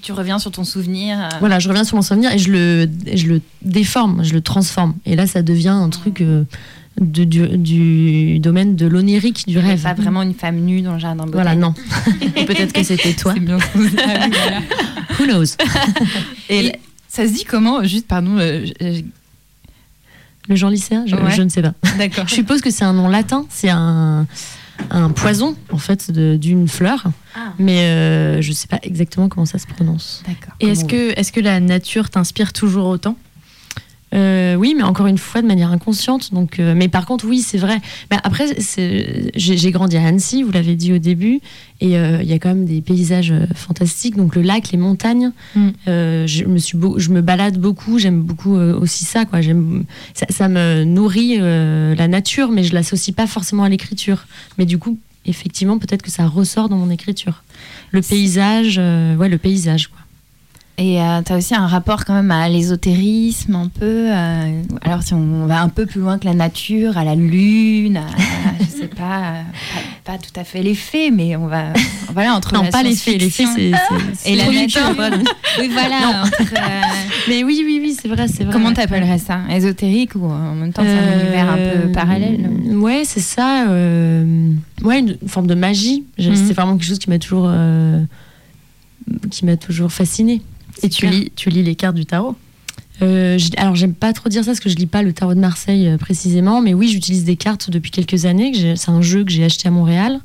[0.01, 1.19] Tu reviens sur ton souvenir.
[1.19, 1.29] Euh.
[1.41, 4.95] Voilà, je reviens sur mon souvenir et je le, je le déforme, je le transforme.
[5.05, 6.45] Et là, ça devient un truc euh,
[6.99, 9.83] de, du, domaine de l'onirique, du rêve.
[9.83, 11.75] Pas vraiment une femme nue dans le jardin Voilà, non.
[12.47, 13.35] Peut-être que c'était toi.
[13.35, 13.59] Bien
[15.19, 15.57] Who knows?
[16.49, 16.73] Et,
[17.09, 18.39] ça se dit comment Juste, pardon.
[18.39, 18.67] Euh,
[20.49, 21.05] le Jean lycéen?
[21.07, 21.75] Je, je, ne sais pas.
[21.99, 22.27] D'accord.
[22.27, 23.45] je suppose que c'est un nom latin.
[23.51, 24.27] C'est un
[24.91, 27.05] un poison en fait d'une fleur,
[27.35, 27.53] ah.
[27.59, 30.23] mais euh, je ne sais pas exactement comment ça se prononce.
[30.61, 33.17] Et est-ce que, est que la nature t'inspire toujours autant?
[34.15, 36.33] Euh, oui, mais encore une fois de manière inconsciente.
[36.33, 37.81] Donc, euh, mais par contre, oui, c'est vrai.
[38.11, 38.47] Mais après,
[39.35, 41.41] j'ai grandi à Annecy, vous l'avez dit au début,
[41.81, 44.17] et euh, il y a quand même des paysages fantastiques.
[44.17, 45.33] Donc le lac, les montagnes.
[45.55, 45.71] Mm.
[45.87, 47.99] je me suis, je me balade beaucoup.
[47.99, 49.25] J'aime beaucoup aussi ça.
[49.25, 49.41] Quoi.
[50.15, 54.27] Ça, ça me nourrit la nature, mais je l'associe pas forcément à l'écriture.
[54.59, 57.43] Mais du coup, effectivement, peut-être que ça ressort dans mon écriture.
[57.93, 59.89] Le paysage, ouais, le paysage.
[59.89, 60.02] Quoi.
[60.79, 64.07] Et euh, tu as aussi un rapport quand même à l'ésotérisme, un peu.
[64.11, 67.99] Euh, alors, si on va un peu plus loin que la nature, à la lune,
[67.99, 68.07] à,
[68.59, 69.35] je sais pas,
[70.05, 71.75] pas, tout à fait les faits, mais on va.
[72.15, 73.49] Voilà, entre non, pas les faits, les faits,
[74.17, 74.33] c'est.
[74.33, 74.81] Et la nature.
[75.61, 76.23] oui, voilà.
[76.23, 76.81] Euh,
[77.29, 78.53] mais oui, oui, oui, c'est vrai, c'est vrai.
[78.53, 79.41] Comment t'appellerais ça?
[79.51, 83.67] Ésotérique ou en même temps, c'est un univers un peu parallèle Ouais, c'est ça.
[83.67, 86.05] Ouais, une forme de magie.
[86.19, 86.35] Mhm.
[86.35, 87.53] C'est vraiment quelque chose qui m'a toujours.
[89.31, 90.41] qui m'a toujours fascinée.
[90.83, 92.37] Et tu lis, tu lis les cartes du tarot
[93.01, 95.41] euh, alors j'aime pas trop dire ça parce que je lis pas le tarot de
[95.41, 98.53] Marseille euh, précisément, mais oui j'utilise des cartes depuis quelques années.
[98.77, 100.21] C'est un jeu que j'ai acheté à Montréal.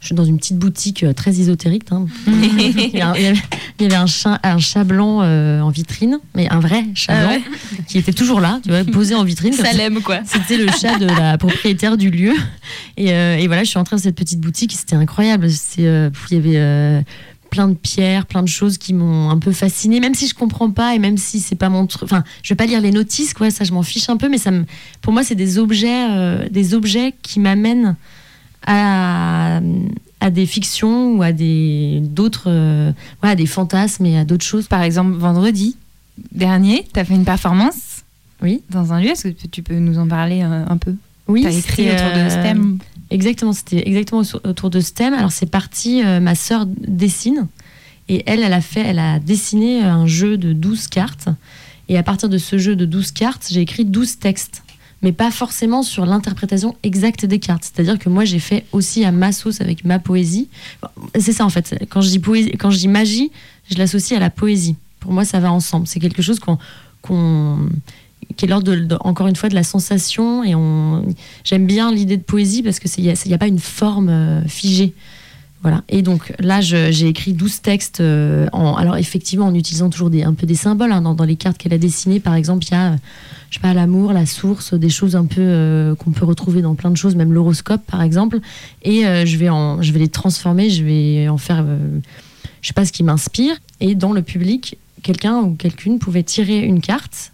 [0.00, 1.84] Je suis dans une petite boutique euh, très ésotérique.
[1.92, 2.06] Hein.
[2.26, 7.26] il, y avait, un, chat, un chat blanc en vitrine, mais un vrai chat ah
[7.26, 7.42] blanc
[7.86, 9.52] qui était toujours là, tu vois, posé en vitrine.
[9.52, 10.18] Ça l'aime quoi.
[10.26, 12.34] C'était le chat de la propriétaire du lieu.
[12.96, 14.72] Et, et, voilà, je suis entrée dans cette petite boutique.
[14.72, 15.48] C'était incroyable.
[15.78, 17.04] Il y avait
[17.52, 20.70] plein de pierres, plein de choses qui m'ont un peu fascinée, même si je comprends
[20.70, 22.04] pas et même si c'est pas mon truc.
[22.04, 24.38] Enfin, je vais pas lire les notices, quoi, ça je m'en fiche un peu, mais
[24.38, 24.64] ça me,
[25.02, 27.94] pour moi, c'est des objets, euh, des objets qui m'amènent
[28.66, 29.60] à,
[30.20, 34.66] à des fictions ou à des d'autres, euh, à des fantasmes et à d'autres choses.
[34.66, 35.76] Par exemple, vendredi
[36.32, 38.02] dernier, tu as fait une performance.
[38.40, 38.62] Oui.
[38.70, 40.94] Dans un lieu, est-ce que tu peux nous en parler euh, un peu?
[41.28, 41.42] Oui.
[41.42, 42.78] Tu as écrit autour de ce thème
[43.12, 45.12] Exactement, c'était exactement autour de ce thème.
[45.12, 47.46] Alors c'est parti, euh, ma sœur dessine
[48.08, 51.28] et elle, elle a fait, elle a dessiné un jeu de 12 cartes.
[51.90, 54.62] Et à partir de ce jeu de 12 cartes, j'ai écrit 12 textes,
[55.02, 57.64] mais pas forcément sur l'interprétation exacte des cartes.
[57.64, 60.48] C'est-à-dire que moi, j'ai fait aussi à ma sauce avec ma poésie.
[61.18, 61.84] C'est ça en fait.
[61.90, 63.30] Quand je dis poésie, quand je dis magie,
[63.70, 64.76] je l'associe à la poésie.
[65.00, 65.86] Pour moi, ça va ensemble.
[65.86, 67.68] C'est quelque chose qu'on
[68.36, 70.44] qui est l'ordre, encore une fois, de la sensation.
[70.44, 71.04] Et on,
[71.44, 74.94] j'aime bien l'idée de poésie parce qu'il n'y a, pas une forme euh, figée.
[75.62, 75.82] Voilà.
[75.88, 78.00] Et donc là, j'ai écrit 12 textes.
[78.00, 80.90] Euh, alors effectivement, en utilisant toujours un peu des symboles.
[80.92, 82.96] Hein, dans, les cartes qu'elle a dessinées, par exemple, il y a,
[83.50, 86.74] je sais pas, l'amour, la source, des choses un peu euh, qu'on peut retrouver dans
[86.74, 88.40] plein de choses, même l'horoscope, par exemple.
[88.82, 89.46] Et je, vais
[89.80, 91.64] je vais les transformer, je vais en faire,
[92.60, 93.54] je sais pas, ce qui m'inspire.
[93.78, 97.31] Et dans le public, quelqu'un ou quelqu'une pouvait tirer une carte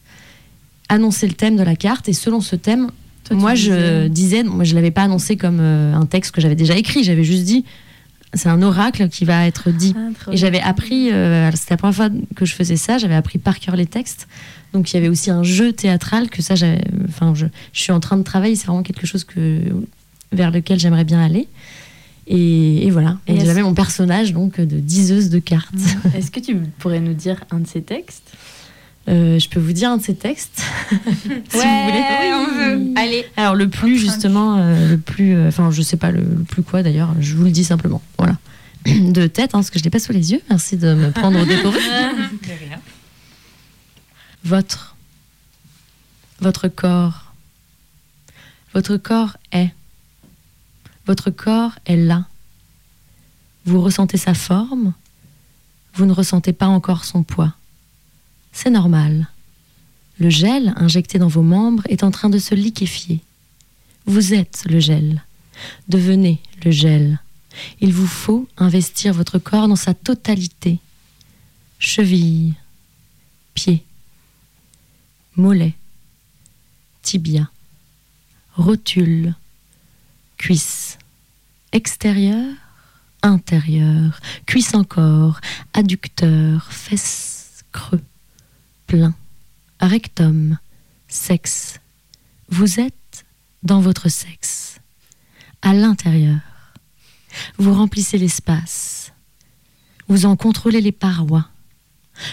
[0.89, 2.91] annoncer le thème de la carte et selon ce thème,
[3.31, 6.77] moi je disais, moi je l'avais pas annoncé comme euh, un texte que j'avais déjà
[6.77, 7.65] écrit, j'avais juste dit
[8.35, 9.95] c'est un oracle qui va être dit.
[9.97, 13.39] Ah, et j'avais appris, euh, c'était la première fois que je faisais ça, j'avais appris
[13.39, 14.29] par cœur les textes.
[14.75, 16.55] Donc il y avait aussi un jeu théâtral que ça,
[17.09, 19.61] enfin je, je, suis en train de travailler, c'est vraiment quelque chose que
[20.33, 21.49] vers lequel j'aimerais bien aller.
[22.31, 23.17] Et, voilà.
[23.27, 25.75] Et, j'avais mon personnage donc de diseuse de cartes.
[26.15, 28.28] Est-ce que tu pourrais nous dire un de ces textes?
[29.09, 32.05] Euh, je peux vous dire un de ces textes, si vous voulez.
[32.35, 32.93] on veut.
[32.97, 33.25] Allez.
[33.37, 36.83] Alors le plus justement, euh, le plus, euh, enfin je sais pas le, plus quoi
[36.83, 38.03] d'ailleurs, je vous le dis simplement.
[38.19, 38.37] Voilà.
[38.87, 40.43] De tête, hein, parce que je l'ai pas sous les yeux.
[40.51, 41.79] Merci de me prendre au dépourvu.
[44.45, 44.95] Votre.
[46.41, 47.33] votre corps.
[48.73, 49.71] Votre corps est.
[51.07, 52.27] Votre corps est là.
[53.65, 54.93] Vous ressentez sa forme,
[55.95, 57.58] vous ne ressentez pas encore son poids.
[58.61, 59.29] C'est normal.
[60.19, 63.21] Le gel injecté dans vos membres est en train de se liquéfier.
[64.05, 65.23] Vous êtes le gel.
[65.87, 67.21] Devenez le gel.
[67.81, 70.81] Il vous faut investir votre corps dans sa totalité.
[71.79, 72.55] Cheville,
[73.55, 73.85] pied,
[75.37, 75.75] mollet,
[77.03, 77.49] tibia,
[78.57, 79.37] rotule,
[80.37, 80.99] cuisse,
[81.71, 82.45] extérieur,
[83.23, 85.41] intérieur, cuisse encore,
[85.75, 88.03] adducteur, fesses, creux,
[88.89, 89.15] plein,
[89.79, 90.59] rectum,
[91.07, 91.79] sexe.
[92.49, 93.27] Vous êtes
[93.63, 94.81] dans votre sexe,
[95.63, 96.41] à l'intérieur.
[97.59, 99.13] Vous remplissez l'espace.
[100.09, 101.51] Vous en contrôlez les parois.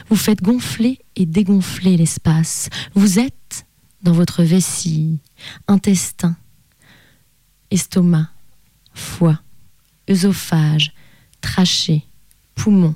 [0.10, 2.70] Vous faites gonfler et dégonfler l'espace.
[2.96, 3.68] Vous êtes
[4.02, 5.20] dans votre vessie,
[5.68, 6.38] intestin,
[7.70, 8.30] estomac,
[8.94, 9.42] foie,
[10.10, 10.94] œsophage,
[11.42, 12.08] trachée,
[12.56, 12.96] poumons.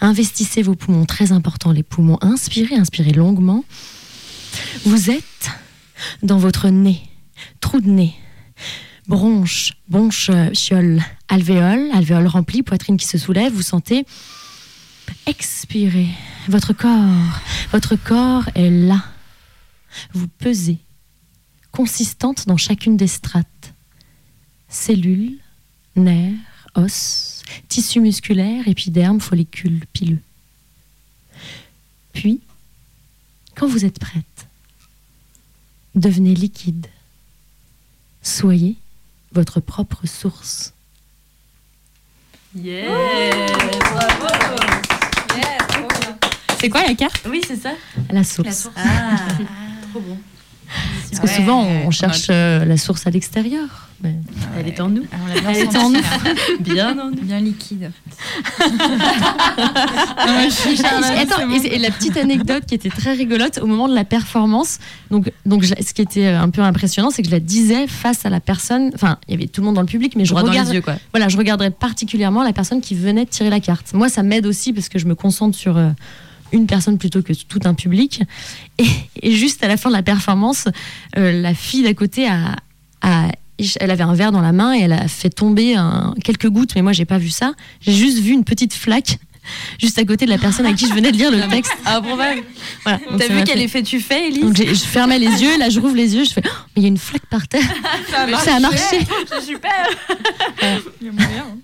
[0.00, 2.18] Investissez vos poumons, très important les poumons.
[2.20, 3.64] Inspirez, inspirez longuement.
[4.84, 5.50] Vous êtes
[6.22, 7.02] dans votre nez,
[7.60, 8.14] trou de nez,
[9.08, 13.52] bronche, bonche, chiole, alvéole, alvéole remplie, poitrine qui se soulève.
[13.52, 14.04] Vous sentez
[15.26, 16.08] expirez.
[16.48, 17.40] Votre corps,
[17.72, 19.04] votre corps est là.
[20.12, 20.78] Vous pesez,
[21.72, 23.74] consistante dans chacune des strates.
[24.68, 25.38] Cellules,
[25.96, 26.34] nerfs,
[26.74, 27.35] os,
[27.68, 30.20] tissu musculaire, épiderme, follicule pileux.
[32.12, 32.40] Puis,
[33.54, 34.46] quand vous êtes prête,
[35.94, 36.86] devenez liquide.
[38.22, 38.76] Soyez
[39.32, 40.72] votre propre source.
[42.54, 43.46] Yeah!
[43.92, 44.26] Bravo!
[46.58, 47.22] C'est quoi la carte?
[47.28, 47.74] Oui, c'est ça.
[48.10, 48.46] La source.
[48.46, 48.74] La source.
[48.76, 49.18] Ah,
[49.90, 50.18] trop bon.
[51.10, 53.86] Parce que souvent, on cherche euh, la source à l'extérieur.
[54.02, 54.14] Mais
[54.58, 55.04] elle est en nous.
[55.48, 56.00] elle est en nous.
[56.60, 57.22] Bien en nous.
[57.22, 57.90] Bien liquide.
[60.18, 64.80] Attends, et, la petite anecdote qui était très rigolote au moment de la performance.
[65.10, 68.30] Donc, donc ce qui était un peu impressionnant, c'est que je la disais face à
[68.30, 68.90] la personne.
[68.94, 70.96] Enfin, il y avait tout le monde dans le public, mais je regarde, yeux, quoi.
[71.12, 73.94] Voilà, je regarderais particulièrement la personne qui venait de tirer la carte.
[73.94, 75.78] Moi, ça m'aide aussi parce que je me concentre sur.
[75.78, 75.88] Euh,
[76.52, 78.22] une personne plutôt que tout un public.
[78.78, 80.68] Et, juste à la fin de la performance,
[81.16, 82.56] euh, la fille d'à côté a,
[83.80, 85.76] elle avait un verre dans la main et elle a fait tomber
[86.22, 87.52] quelques gouttes, mais moi j'ai pas vu ça.
[87.80, 89.18] J'ai juste vu une petite flaque
[89.78, 91.72] juste à côté de la personne à qui je venais de lire le texte.
[91.84, 92.34] Ah bon bah,
[92.82, 93.00] voilà.
[93.18, 95.96] T'as vu quel effet tu fais, Elise Donc je fermais les yeux, là je rouvre
[95.96, 97.62] les yeux, je fais oh, mais il y a une flaque par terre.
[98.10, 98.50] Ça a marché.
[98.50, 98.78] Ça a marché.
[99.28, 99.88] C'est super.
[101.00, 101.46] Il y a moyen.
[101.52, 101.58] Hein.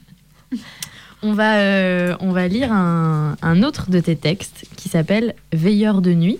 [1.25, 6.13] On va, euh, on va lire un, autre de tes textes qui s'appelle Veilleur de
[6.13, 6.39] nuit.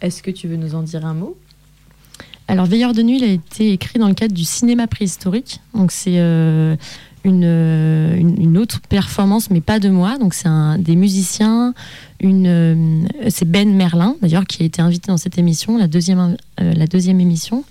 [0.00, 1.36] Est-ce que tu veux nous en dire un mot?
[2.48, 5.60] Alors, Veilleur de nuit, il a été écrit dans le cadre du cinéma préhistorique.
[5.74, 6.74] Donc, c'est euh,
[7.24, 10.18] euh, une, une, autre performance, mais pas de moi.
[10.18, 11.72] Donc, c'est un, des musiciens.
[12.20, 17.20] C'est Ben Merlin, d'ailleurs, qui a été invité dans cette émission, la deuxième, la deuxième
[17.20, 17.62] émission.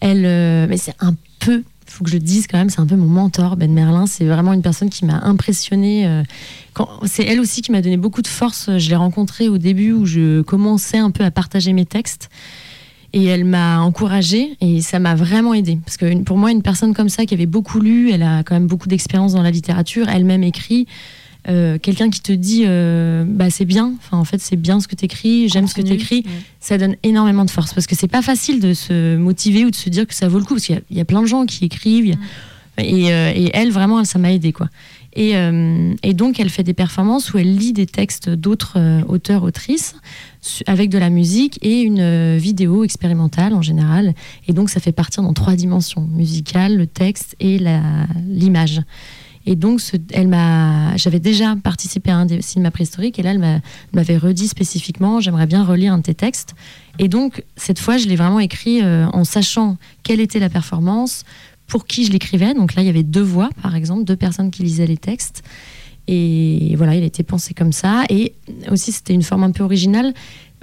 [0.00, 0.22] Elle,
[0.68, 3.56] mais c'est un peu faut que je dise quand même, c'est un peu mon mentor,
[3.56, 4.06] Ben Merlin.
[4.06, 6.06] C'est vraiment une personne qui m'a impressionnée.
[6.06, 6.22] Euh,
[7.04, 8.70] c'est elle aussi qui m'a donné beaucoup de force.
[8.76, 12.28] Je l'ai rencontrée au début où je commençais un peu à partager mes textes.
[13.12, 15.78] Et elle m'a encouragée et ça m'a vraiment aidée.
[15.84, 18.54] Parce que pour moi, une personne comme ça qui avait beaucoup lu, elle a quand
[18.54, 20.86] même beaucoup d'expérience dans la littérature, elle-même écrit.
[21.48, 23.92] Euh, quelqu'un qui te dit euh, bah c'est bien.
[23.98, 26.24] Enfin en fait c'est bien ce que tu écris j'aime ce que tu écris
[26.58, 29.76] ça donne énormément de force parce que c'est pas facile de se motiver ou de
[29.76, 31.64] se dire que ça vaut le coup parce qu'il y, a plein de gens qui
[31.64, 32.16] écrivent.
[32.78, 34.68] Et, euh, et, elle vraiment ça m'a aidé quoi.
[35.14, 35.32] Et,
[36.02, 39.94] et, donc elle fait des performances où elle lit des textes d'autres auteurs autrices
[40.66, 44.12] avec de la musique et une vidéo expérimentale en général.
[44.46, 47.58] Et donc ça fait partir dans trois dimensions musicale le texte et
[48.26, 48.82] l'image
[49.46, 49.80] et donc,
[50.12, 55.20] elle m'a, j'avais déjà participé à un des cinémas et là, elle m'avait redit spécifiquement,
[55.20, 56.56] j'aimerais bien relire un de tes textes.
[56.98, 61.24] Et donc, cette fois, je l'ai vraiment écrit euh, en sachant quelle était la performance,
[61.68, 62.54] pour qui je l'écrivais.
[62.54, 65.42] Donc là, il y avait deux voix, par exemple, deux personnes qui lisaient les textes.
[66.08, 68.04] Et voilà, il a été pensé comme ça.
[68.08, 68.32] Et
[68.70, 70.12] aussi, c'était une forme un peu originale.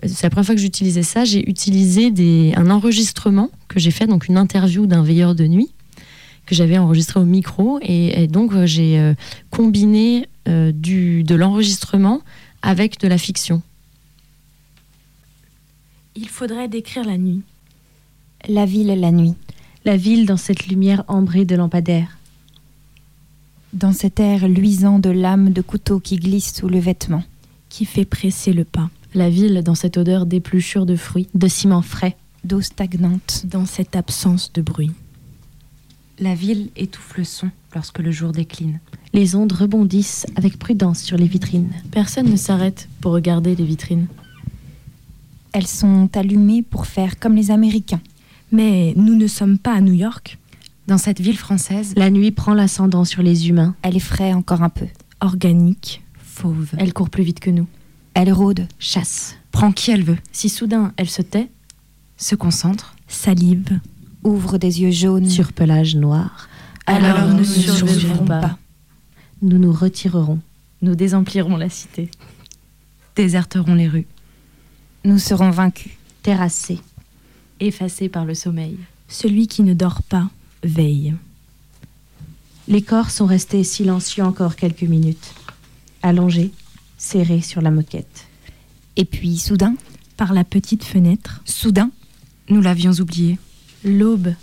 [0.06, 1.24] C'est la première fois que j'utilisais ça.
[1.24, 2.12] J'ai utilisé
[2.56, 5.74] un enregistrement que j'ai fait, donc une interview d'un veilleur de nuit
[6.46, 7.80] que j'avais enregistré au micro.
[7.82, 9.14] Et, donc, euh, j'ai euh,
[9.50, 12.22] combiné euh, du, de l'enregistrement
[12.62, 13.62] avec de la fiction.
[16.16, 17.42] Il faudrait décrire la nuit.
[18.48, 19.36] La ville la nuit.
[19.86, 22.18] La ville dans cette lumière ambrée de lampadaires.
[23.74, 27.24] Dans cet air luisant de lames de couteau qui glissent sous le vêtement.
[27.70, 28.90] Qui fait presser le pas.
[29.16, 32.16] La ville dans cette odeur d'épluchure de fruits, de ciment frais.
[32.44, 33.46] d'eau stagnante.
[33.46, 34.92] Dans cette absence de bruit.
[36.20, 38.80] La ville étouffe le son lorsque le jour décline.
[39.14, 41.72] Les ondes rebondissent avec prudence sur les vitrines.
[41.92, 44.08] Personne ne s'arrête pour regarder les vitrines.
[45.54, 48.02] Elles sont allumées pour faire comme les Américains.
[48.52, 50.38] Mais nous ne sommes pas à New York.
[50.88, 53.76] Dans cette ville française, la nuit prend l'ascendant sur les humains.
[53.82, 54.88] Elle effraie encore un peu.
[55.22, 56.70] Organique, fauve.
[56.78, 57.68] Elle court plus vite que nous.
[58.14, 60.18] Elle rôde, chasse, prend qui elle veut.
[60.32, 61.50] Si soudain elle se tait,
[62.18, 63.80] se concentre, salive,
[64.24, 66.50] ouvre des yeux jaunes, sur pelage noir,
[66.86, 68.42] alors, alors nous ne survivrons pas.
[68.42, 68.58] pas.
[69.42, 70.40] Nous nous retirerons.
[70.82, 72.10] Nous désemplirons la cité.
[73.16, 74.08] Déserterons les rues.
[75.06, 75.94] Nous serons vaincus,
[76.24, 76.80] terrassés,
[77.60, 78.78] effacés par le sommeil.
[79.08, 80.30] Celui qui ne dort pas
[80.64, 81.14] veille.
[82.68, 85.34] Les corps sont restés silencieux encore quelques minutes,
[86.02, 86.52] allongés,
[86.98, 88.28] serrés sur la moquette.
[88.96, 89.76] Et puis, soudain,
[90.16, 91.92] par la petite fenêtre, soudain,
[92.50, 93.38] nous l'avions oublié.
[93.84, 94.34] L'aube.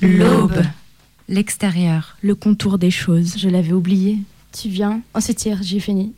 [0.00, 0.62] L'aube.
[1.28, 2.16] L'extérieur.
[2.22, 3.34] Le contour des choses.
[3.38, 4.18] Je l'avais oublié.
[4.52, 6.12] Tu viens, on se tire, j'ai fini.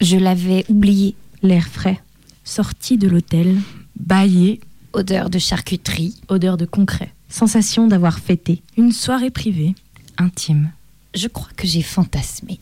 [0.00, 1.14] Je l'avais oublié.
[1.42, 2.00] L'air frais.
[2.44, 3.56] Sorti de l'hôtel.
[3.98, 4.60] Baillé.
[4.92, 6.16] Odeur de charcuterie.
[6.28, 7.12] Odeur de concret.
[7.28, 8.62] Sensation d'avoir fêté.
[8.76, 9.74] Une soirée privée.
[10.18, 10.72] Intime.
[11.14, 12.58] Je crois que j'ai fantasmé.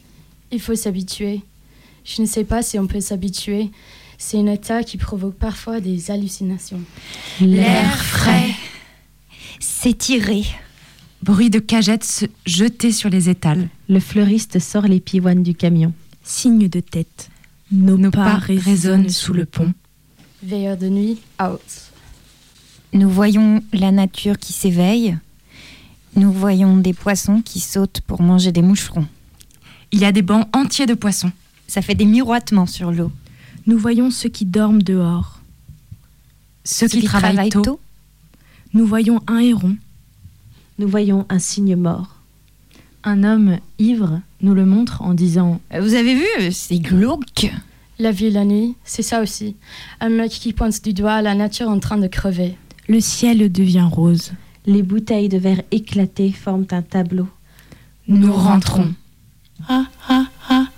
[0.50, 1.42] Il faut s'habituer.
[2.04, 3.70] Je ne sais pas si on peut s'habituer.
[4.18, 6.80] C'est un état qui provoque parfois des hallucinations.
[7.40, 8.50] L'air frais.
[9.60, 10.44] S'étirer.
[11.22, 13.68] Bruit de cagettes jetées sur les étals.
[13.88, 15.92] Le fleuriste sort les pivoines du camion.
[16.22, 17.30] Signe de tête.
[17.72, 19.72] Nos, Nos pas, résonnent sous le pont.
[20.42, 21.60] Veilleur de nuit, out.
[22.92, 25.18] Nous voyons la nature qui s'éveille.
[26.16, 29.06] Nous voyons des poissons qui sautent pour manger des moucherons.
[29.92, 31.32] Il y a des bancs entiers de poissons.
[31.66, 33.12] Ça fait des miroitements sur l'eau.
[33.66, 35.40] Nous voyons ceux qui dorment dehors.
[36.64, 37.80] Ceux, qui, travaillent, tôt.
[38.74, 39.76] Nous voyons un héron.
[40.78, 42.16] Nous voyons un cygne mort.
[43.04, 47.50] Un homme ivre nous le montre en disant Vous avez vu, c'est glauque.
[47.98, 49.56] La vie la nuit, c'est ça aussi.
[50.00, 52.56] Un mec qui pointe du doigt la nature en train de crever.
[52.88, 54.32] Le ciel devient rose.
[54.66, 57.28] Les bouteilles de verre éclatées forment un tableau.
[58.06, 58.92] Nous, Nous rentrons.
[59.68, 60.66] Ah, ah, ah,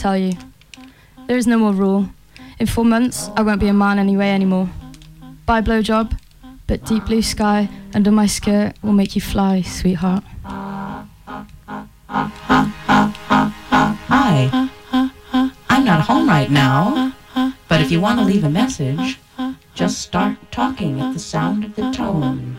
[0.00, 0.32] tell you.
[1.26, 2.08] There is no more rule.
[2.58, 4.70] In four months, I won't be a man anyway anymore.
[5.44, 6.18] Buy blowjob,
[6.66, 10.24] but deep blue sky under my skirt will make you fly, sweetheart.
[14.08, 14.70] Hi.
[15.68, 17.12] I'm not home right now,
[17.68, 19.18] but if you want to leave a message,
[19.74, 22.56] just start talking at the sound of the tone.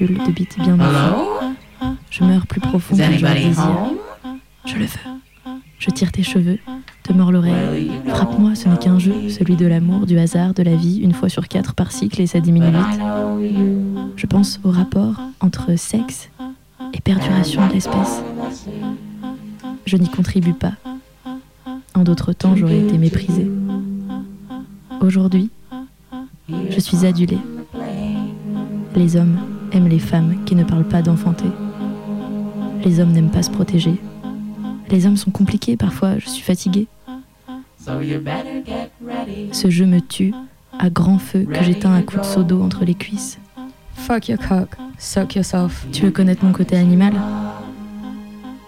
[0.00, 0.76] De bien?
[2.10, 3.96] Je meurs plus profond que je home?
[4.66, 4.98] Je le veux.
[5.78, 6.58] Je tire tes cheveux,
[7.02, 7.90] te mords l'oreille.
[8.06, 11.28] Frappe-moi, ce n'est qu'un jeu, celui de l'amour, du hasard, de la vie, une fois
[11.28, 13.00] sur quatre par cycle et ça diminue vite.
[14.16, 16.30] Je pense au rapport entre sexe
[16.94, 18.22] et perduration de l'espèce.
[19.84, 20.72] Je n'y contribue pas.
[21.94, 23.50] En d'autres temps, j'aurais été méprisée.
[25.00, 25.50] Aujourd'hui,
[26.48, 27.38] je suis adulée.
[28.96, 29.36] Les hommes
[29.74, 31.50] aiment les femmes qui ne parlent pas d'enfanter.
[32.84, 34.00] Les hommes n'aiment pas se protéger.
[34.90, 36.86] Les hommes sont compliqués parfois, je suis fatiguée.
[37.78, 39.48] So you better get ready.
[39.52, 40.32] Ce jeu me tue
[40.78, 43.38] à grand feu que j'éteins à coups de seau d'eau entre les cuisses.
[43.94, 45.86] Fuck your cock, suck yourself.
[45.92, 47.14] Tu veux connaître mon côté animal?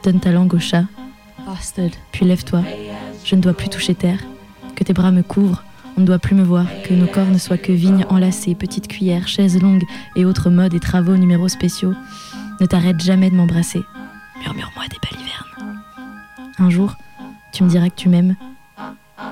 [0.02, 0.84] Donne ta langue au chat,
[1.46, 1.90] Bastard.
[2.12, 2.62] puis lève-toi.
[3.24, 4.20] Je ne dois plus toucher terre.
[4.76, 5.64] Que tes bras me couvrent,
[5.96, 8.86] On ne doit plus me voir, que nos corps ne soient que vignes enlacées, petites
[8.86, 9.84] cuillères, chaises longues
[10.14, 11.94] et autres modes et travaux numéros spéciaux.
[12.60, 13.82] Ne t'arrête jamais de m'embrasser.
[14.42, 15.82] Murmure-moi des balivernes.
[16.58, 16.94] Un jour,
[17.52, 18.36] tu me diras que tu m'aimes,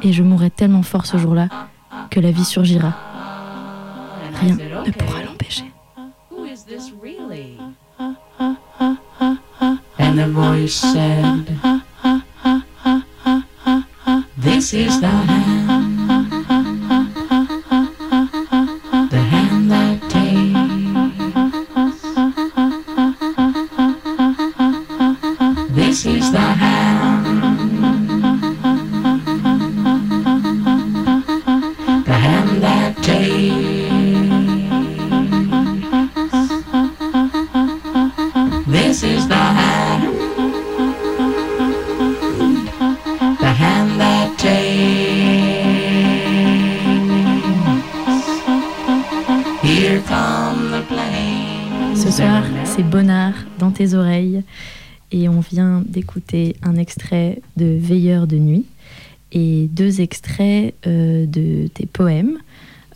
[0.02, 1.48] et je mourrai tellement fort ce jour-là
[2.10, 2.94] que la vie surgira.
[4.40, 5.70] Rien ne pourra l'empêcher.
[9.98, 11.46] And the voice said,
[14.36, 15.63] This is the hand,
[25.94, 27.26] This is the hand,
[32.04, 32.96] the hand that.
[38.66, 40.04] This is the hand,
[43.38, 44.24] the hand that.
[51.94, 54.13] Ce soir, c'est Bonnard dans tes oreilles
[56.04, 58.64] vient d'écouter un extrait de Veilleur de nuit
[59.32, 62.38] et deux extraits euh, de tes poèmes.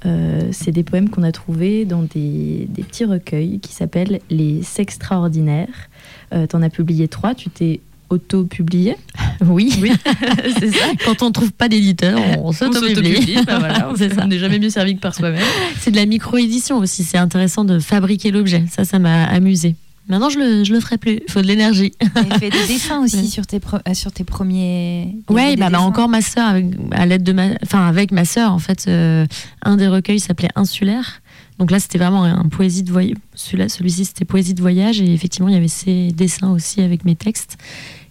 [0.06, 4.62] Euh, c'est des poèmes qu'on a trouvés dans des, des petits recueils qui s'appellent Les
[4.62, 5.88] Sextraordinaires.
[6.32, 7.80] Euh, T'en as publié trois, tu t'es
[8.10, 8.96] auto-publié
[9.44, 9.90] Oui, Oui,
[10.58, 10.86] c'est ça.
[11.04, 13.38] quand on trouve pas d'éditeur, on, s'auto-publie.
[13.44, 13.90] bah voilà,
[14.22, 15.42] on n'est jamais mieux servi que par soi-même.
[15.80, 18.64] C'est de la micro-édition aussi, c'est intéressant de fabriquer l'objet.
[18.70, 19.74] Ça, ça m'a amusé.
[20.08, 21.20] Maintenant, je le, je le ferai plus.
[21.26, 21.92] Il faut de l'énergie.
[22.14, 25.16] Elle fait des dessins aussi sur tes, euh, sur tes premiers.
[25.28, 28.52] des bah, bah, encore ma sœur, avec- à l'aide de ma, enfin avec ma sœur
[28.52, 29.26] en fait, euh,
[29.62, 31.20] un des recueils s'appelait Insulaire.
[31.58, 33.16] Donc là, c'était vraiment un poésie de voyage.
[33.34, 37.04] Celui-là, celui-ci, c'était poésie de voyage et effectivement, il y avait ces dessins aussi avec
[37.04, 37.56] mes textes.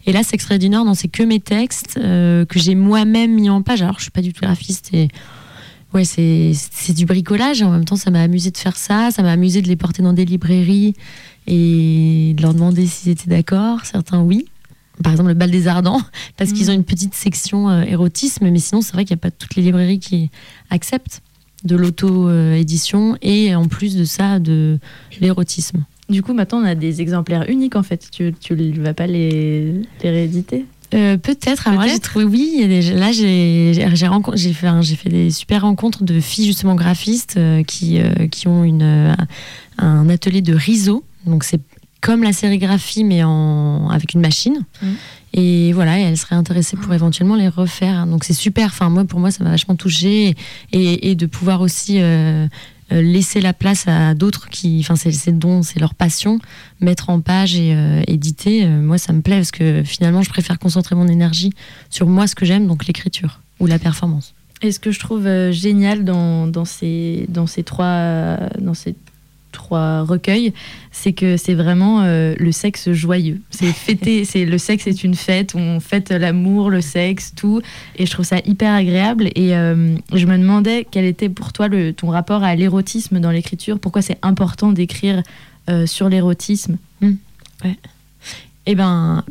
[0.05, 3.33] Et là, c'est extrait du Nord, non, c'est que mes textes euh, que j'ai moi-même
[3.33, 3.81] mis en page.
[3.81, 5.07] Alors, je suis pas du tout graphiste et
[5.93, 7.61] ouais, c'est c'est du bricolage.
[7.61, 9.11] Et en même temps, ça m'a amusé de faire ça.
[9.11, 10.93] Ça m'a amusé de les porter dans des librairies
[11.47, 13.79] et de leur demander s'ils étaient d'accord.
[13.85, 14.45] Certains, oui.
[15.03, 16.01] Par exemple, le bal des Ardents,
[16.37, 19.21] parce qu'ils ont une petite section euh, érotisme, mais sinon, c'est vrai qu'il n'y a
[19.21, 20.29] pas toutes les librairies qui
[20.69, 21.21] acceptent
[21.63, 24.79] de l'auto-édition et en plus de ça, de
[25.19, 25.83] l'érotisme.
[26.09, 28.07] Du coup, maintenant, on a des exemplaires uniques en fait.
[28.11, 29.73] Tu ne vas pas les,
[30.03, 30.65] les rééditer?
[30.93, 31.67] Euh, Peut-être.
[31.67, 32.63] Alors là, j'ai trouvé, oui.
[32.65, 37.99] des- là, j'ai fait, j'ai fait des super rencontres de filles justement graphistes euh, qui,
[37.99, 39.15] euh, qui ont une,
[39.77, 41.03] un atelier de riso.
[41.27, 41.61] Donc c'est
[42.01, 44.63] comme la sérigraphie mais en, avec une machine.
[44.81, 44.95] Mhm.
[45.33, 48.07] Et voilà, et elles seraient intéressées pour éventuellement les refaire.
[48.07, 48.67] Donc c'est super.
[48.67, 50.35] Enfin moi, pour moi, ça m'a vachement touchée
[50.71, 52.47] et, et de pouvoir aussi euh,
[52.93, 56.39] euh, laisser la place à d'autres qui, enfin c'est c'est don, c'est leur passion,
[56.79, 58.63] mettre en page et euh, éditer.
[58.63, 61.51] euh, moi, ça me plaît parce que finalement, je préfère concentrer mon énergie
[61.89, 64.33] sur moi, ce que j'aime, donc l'écriture ou la performance.
[64.61, 68.95] Et ce que je trouve génial dans, dans, ces, dans, ces trois, dans ces
[69.57, 70.53] trois recueils,
[70.91, 73.41] c'est que c'est vraiment euh, le sexe joyeux.
[73.49, 77.61] C'est fêter, c'est le sexe est une fête, on fête l'amour, le sexe, tout.
[77.97, 79.29] Et je trouve ça hyper agréable.
[79.35, 83.31] Et euh, je me demandais quel était pour toi le, ton rapport à l'érotisme dans
[83.31, 83.79] l'écriture.
[83.79, 85.23] Pourquoi c'est important d'écrire
[85.69, 86.77] euh, sur l'érotisme?
[88.69, 89.23] Eh ben,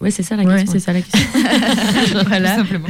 [0.00, 0.72] ouais, c'est ça la Ouais, question.
[0.72, 2.24] c'est ça la question.
[2.26, 2.56] voilà.
[2.56, 2.88] simplement.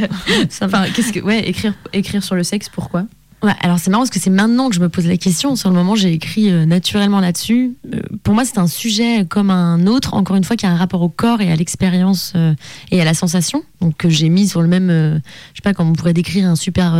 [0.62, 3.04] Enfin, qu'est-ce que, ouais, écrire, écrire sur le sexe, pourquoi?
[3.42, 5.56] Ouais, alors c'est marrant parce que c'est maintenant que je me pose la question.
[5.56, 7.72] Sur le moment, j'ai écrit euh, naturellement là-dessus.
[7.94, 10.76] Euh, pour moi, c'est un sujet comme un autre, encore une fois, qui a un
[10.76, 12.54] rapport au corps et à l'expérience euh,
[12.90, 13.62] et à la sensation.
[13.80, 16.54] Donc que j'ai mis sur le même, je sais pas comment on pourrait décrire un
[16.54, 16.92] super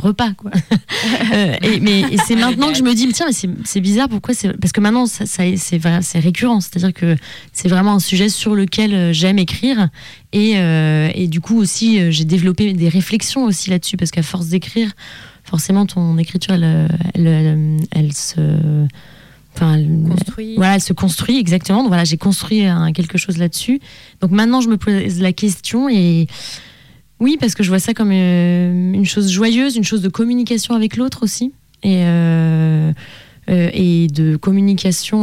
[0.00, 0.52] repas, quoi.
[1.80, 3.32] Mais c'est maintenant que je me dis, tiens, mais
[3.64, 4.08] c'est- bizarre.
[4.08, 6.60] Pourquoi Parce que maintenant, ça, ça- c'est récurrent.
[6.60, 7.16] C'est-à-dire que
[7.52, 9.88] c'est vraiment un sujet sur lequel j'aime écrire.
[10.32, 14.92] Et, et du coup aussi, j'ai développé des réflexions aussi là-dessus parce qu'à force d'écrire
[15.50, 18.40] forcément ton écriture elle, elle, elle, elle se
[19.54, 19.78] enfin
[20.08, 20.54] Construit.
[20.56, 23.80] voilà elle se construit exactement donc voilà j'ai construit un- quelque chose là-dessus
[24.20, 26.28] donc maintenant je me pose la question et
[27.18, 30.74] oui parce que je vois ça comme euh, une chose joyeuse une chose de communication
[30.74, 32.92] avec l'autre aussi et euh,
[33.50, 35.18] euh, et de communication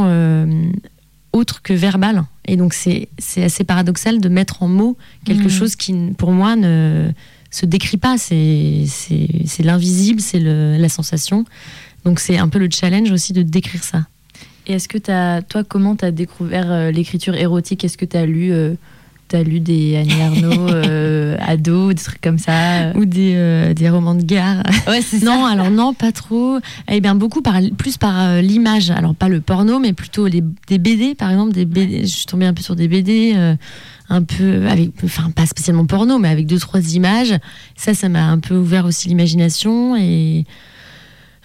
[1.34, 3.08] autre que verbale et donc c'est
[3.38, 5.50] assez paradoxal de mettre en mots quelque Mhm.
[5.50, 7.12] chose qui pour moi ne
[7.52, 8.86] se décrit pas, c'est
[9.60, 11.46] l'invisible, c'est la sensation.
[12.06, 14.06] Donc c'est un peu le challenge aussi de décrire ça.
[14.66, 17.86] Et est-ce que t'as, toi, comment tu as découvert euh, l'écriture érotique?
[17.86, 18.76] Est-ce que tu as lu euh,
[19.30, 22.94] T'as lu des Annie Arnaud euh, ados, des trucs comme ça?
[22.96, 24.64] Ou des, euh, des romans de gare?
[24.88, 26.60] Ouais, Non, alors non, pas trop.
[26.90, 28.90] Eh bien, beaucoup par, plus par euh, l'image.
[28.90, 31.52] Alors, pas le porno, mais plutôt les, des BD, par exemple.
[31.52, 32.02] Des BD.
[32.04, 33.36] Je suis tombée un peu sur des BD,
[34.10, 37.36] un peu, avec, enfin, pas spécialement porno, mais avec deux, trois images.
[37.76, 39.96] Ça, ça m'a un peu ouvert aussi l'imagination.
[39.96, 40.46] Et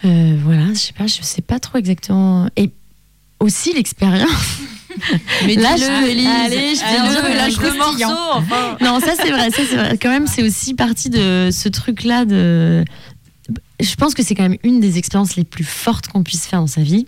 [0.03, 2.49] voilà, je sais pas, je sais pas trop exactement.
[2.57, 2.71] Et
[3.41, 4.61] aussi l'expérience.
[5.47, 6.27] Mais là, je, Élise.
[6.27, 8.19] Allez, je lâche le morceau.
[8.35, 8.77] Enfin.
[8.81, 9.99] Non, ça c'est vrai, ça c'est vrai.
[10.01, 12.85] Quand même, c'est aussi partie de ce truc-là de.
[13.81, 16.61] Je pense que c'est quand même une des expériences les plus fortes qu'on puisse faire
[16.61, 17.07] dans sa vie.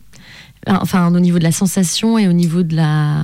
[0.66, 3.22] Enfin, au niveau de la sensation et au niveau de la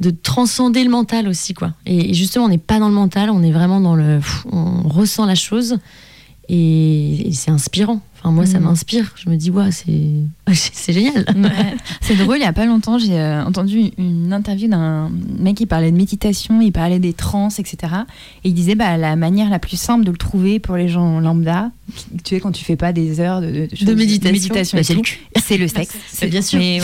[0.00, 1.72] de transcender le mental aussi quoi.
[1.86, 4.20] Et justement, on n'est pas dans le mental, on est vraiment dans le
[4.50, 5.78] on ressent la chose
[6.48, 8.64] et c'est inspirant moi, ça mm.
[8.64, 9.12] m'inspire.
[9.16, 9.70] Je me dis, ouais,
[10.52, 11.24] c'est génial.
[12.00, 15.66] C'est drôle, il n'y a pas longtemps, j'ai euh, entendu une interview d'un mec qui
[15.66, 17.76] parlait de méditation, il parlait des trans, etc.
[18.44, 21.20] Et il disait, bah, la manière la plus simple de le trouver pour les gens
[21.20, 21.70] lambda,
[22.24, 25.96] tu sais, quand tu fais pas des heures de, de, méditation, bah, c'est le, sexe.
[26.06, 26.60] c'est bien sûr.
[26.60, 26.80] Et,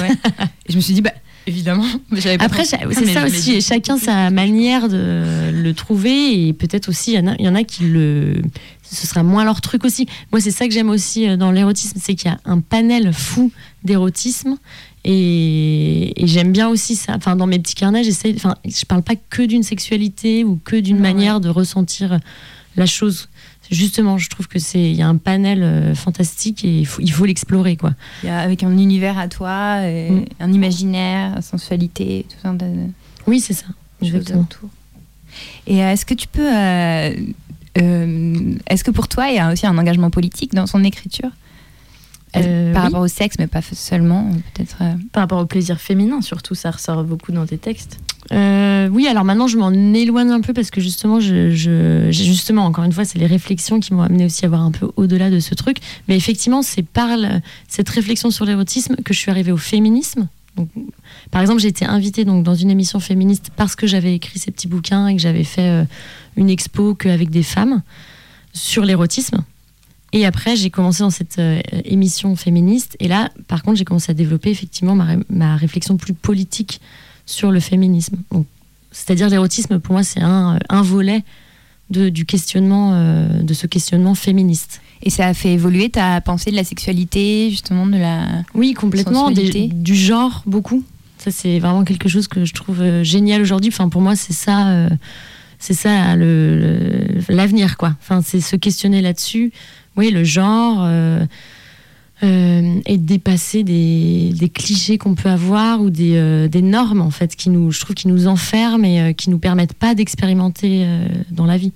[0.69, 1.13] je me suis dit, bah,
[1.49, 1.87] évidemment.
[2.39, 7.43] Après, c'est ça aussi, chacun sa manière de le trouver, et peut-être aussi, il y,
[7.43, 8.43] y, en a qui le
[8.91, 10.07] ce sera moins leur truc aussi.
[10.33, 13.13] Moi, c'est ça que j'aime aussi euh, dans l'érotisme, c'est qu'il y a un panel
[13.13, 13.53] fou
[13.85, 14.57] d'érotisme.
[15.05, 17.15] Et, j'aime bien aussi ça.
[17.17, 18.35] Enfin, dans mes petits carnets, j'essaye.
[18.37, 22.19] Enfin, je parle pas que d'une sexualité ou que d'une manière de ressentir
[22.77, 23.29] la chose.
[23.71, 27.03] Justement, je trouve que c'est il y a un panel euh, fantastique et il faut
[27.03, 27.95] il faut l'explorer quoi.
[28.27, 30.25] avec un univers à toi, mm.
[30.41, 32.55] un imaginaire, sensualité, tout ça.
[33.27, 33.67] Oui, c'est ça.
[34.01, 34.47] Exactement.
[35.67, 37.15] Et euh, est-ce que tu peux euh,
[38.67, 41.31] est-ce que pour toi, il y a aussi un engagement politique dans son écriture?
[42.37, 44.77] Euh, par rapport au sexe, mais pas seulement, peut-être.
[44.83, 47.99] Euh par rapport au plaisir féminin, surtout, ça ressort beaucoup dans tes textes.
[48.31, 52.93] oui, alors maintenant, je m'en éloigne un peu parce que justement, je, justement, encore une
[52.93, 55.55] fois, c'est les réflexions qui m'ont amené aussi à voir un peu au-delà de ce
[55.55, 55.79] truc.
[56.09, 57.11] Mais effectivement, c'est par
[57.69, 60.29] cette réflexion sur l'érotisme que je suis arrivée au féminisme.
[61.31, 64.51] par exemple, j'ai été invitée donc, dans une émission féministe parce que j'avais écrit ces
[64.51, 65.87] petits bouquins et que j'avais fait
[66.37, 67.83] une expo qu'avec des femmes
[68.53, 69.43] sur l'érotisme.
[70.13, 72.97] Et après, j'ai commencé dans cette euh, émission féministe.
[73.01, 74.97] Et là, par contre, j'ai commencé à développer effectivement
[75.29, 76.81] ma, réflexion plus politique
[77.27, 78.17] sur le féminisme.
[78.91, 81.25] C'est-à-dire l'érotisme, pour moi, c'est un, un, volet
[81.91, 84.81] de, du questionnement, euh, de ce questionnement féministe.
[85.03, 88.27] Et ça a fait évoluer ta pensée de la sexualité, justement, de la.
[88.55, 89.31] Oui, complètement.
[89.31, 90.83] du genre, beaucoup.
[91.19, 93.71] Ça, c'est vraiment quelque chose que je trouve euh, génial aujourd'hui.
[93.73, 94.89] Enfin, pour moi, c'est ça
[95.59, 97.97] c'est ça l'avenir, quoi.
[98.01, 99.53] Enfin, c'est se questionner là-dessus.
[99.97, 100.79] Oui, le genre.
[100.81, 101.27] Euh,
[102.25, 107.49] euh, et dépasser des, clichés qu'on peut avoir ou euh, des, normes en fait qui
[107.49, 110.85] nous je trouve qui nous enferment et qui nous permettent pas d'expérimenter
[111.31, 111.73] dans la vie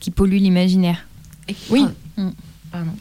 [0.00, 1.06] qui polluent l'imaginaire
[1.68, 1.84] oui
[2.16, 2.30] mm.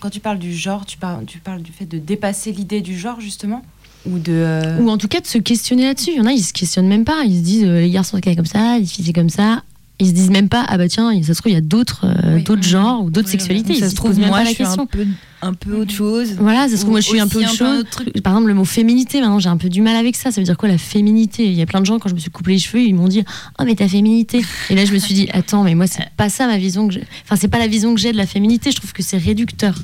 [0.01, 2.99] quand tu parles du genre tu parles, tu parles du fait de dépasser l'idée du
[2.99, 3.63] genre justement
[4.05, 6.43] ou de ou en tout cas de se questionner là-dessus il y en a ils
[6.43, 9.13] se questionnent même pas ils se disent les garçons sont comme ça les filles c'est
[9.13, 9.63] comme ça
[9.99, 12.05] ils se disent même pas ah bah tiens ça se trouve il y a d'autres
[12.05, 13.75] euh, d'autres genres ou d'autres sexualités.
[13.75, 15.05] Ça se trouve moi je suis un peu
[15.41, 16.35] un peu autre chose.
[16.39, 17.85] Voilà ça se trouve moi je suis un peu autre chose.
[18.23, 20.31] par exemple le mot féminité maintenant j'ai un peu du mal avec ça.
[20.31, 21.45] Ça veut dire quoi la féminité?
[21.45, 23.07] Il y a plein de gens quand je me suis coupé les cheveux ils m'ont
[23.07, 23.23] dit
[23.59, 24.43] oh mais ta féminité.
[24.69, 26.93] Et là je me suis dit attends mais moi c'est pas ça ma vision que
[26.93, 27.03] j'ai.
[27.23, 28.71] Enfin c'est pas la vision que j'ai de la féminité.
[28.71, 29.75] Je trouve que c'est réducteur.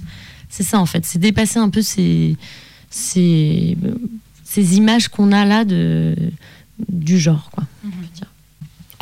[0.49, 1.05] C'est ça en fait.
[1.05, 2.35] C'est dépasser un peu ces
[2.89, 3.77] ces
[4.43, 6.15] ces images qu'on a là de
[6.89, 7.91] du genre quoi mhm.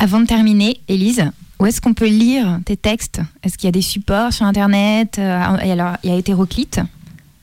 [0.02, 3.20] Avant de terminer, Élise, où est-ce qu'on peut lire tes textes?
[3.42, 6.80] Est-ce qu'il y a des supports sur Internet euh, alors, il y a hétéroclite?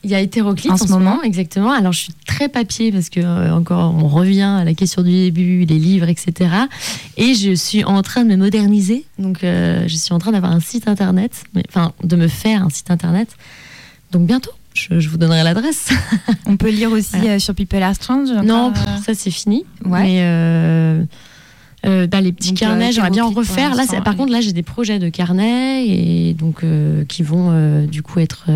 [0.03, 1.71] Il y a hétéroclite en, ce moment, exactement.
[1.71, 5.11] Alors je suis très papier parce que euh, encore on revient à la question du
[5.11, 6.49] début, les livres, etc.
[7.15, 9.05] Et je suis en train de me moderniser.
[9.19, 12.71] Donc euh, je suis en train d'avoir un site internet, enfin de me faire un
[12.71, 13.29] site internet.
[14.11, 14.51] Donc bientôt.
[14.73, 15.89] Je, vous donnerai l'adresse.
[16.47, 18.73] on peut lire aussi sur People Are Strange Non,
[19.05, 19.63] ça c'est fini.
[19.85, 20.01] Ouais.
[20.03, 21.07] Mais
[21.85, 23.75] euh, bah, les petits carnets, j'aimerais bien en refaire.
[23.75, 27.85] Là, par contre, là, j'ai des projets de carnets et donc euh, qui vont euh,
[27.85, 28.47] du coup être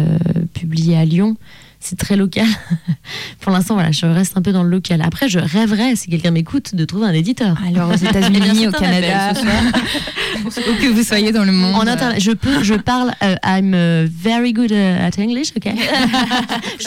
[0.53, 1.37] publiés à Lyon.
[1.83, 2.45] C'est très local.
[3.41, 5.01] Pour l'instant, voilà, je reste un peu dans le local.
[5.01, 7.57] Après, je rêverais, si quelqu'un m'écoute, de trouver un éditeur.
[7.67, 9.33] Alors aux États-Unis, au Canada,
[10.45, 11.89] où que vous soyez dans le monde.
[11.89, 13.11] En je peux, je parle.
[13.43, 13.75] I'm
[14.05, 15.73] very good at English, ok?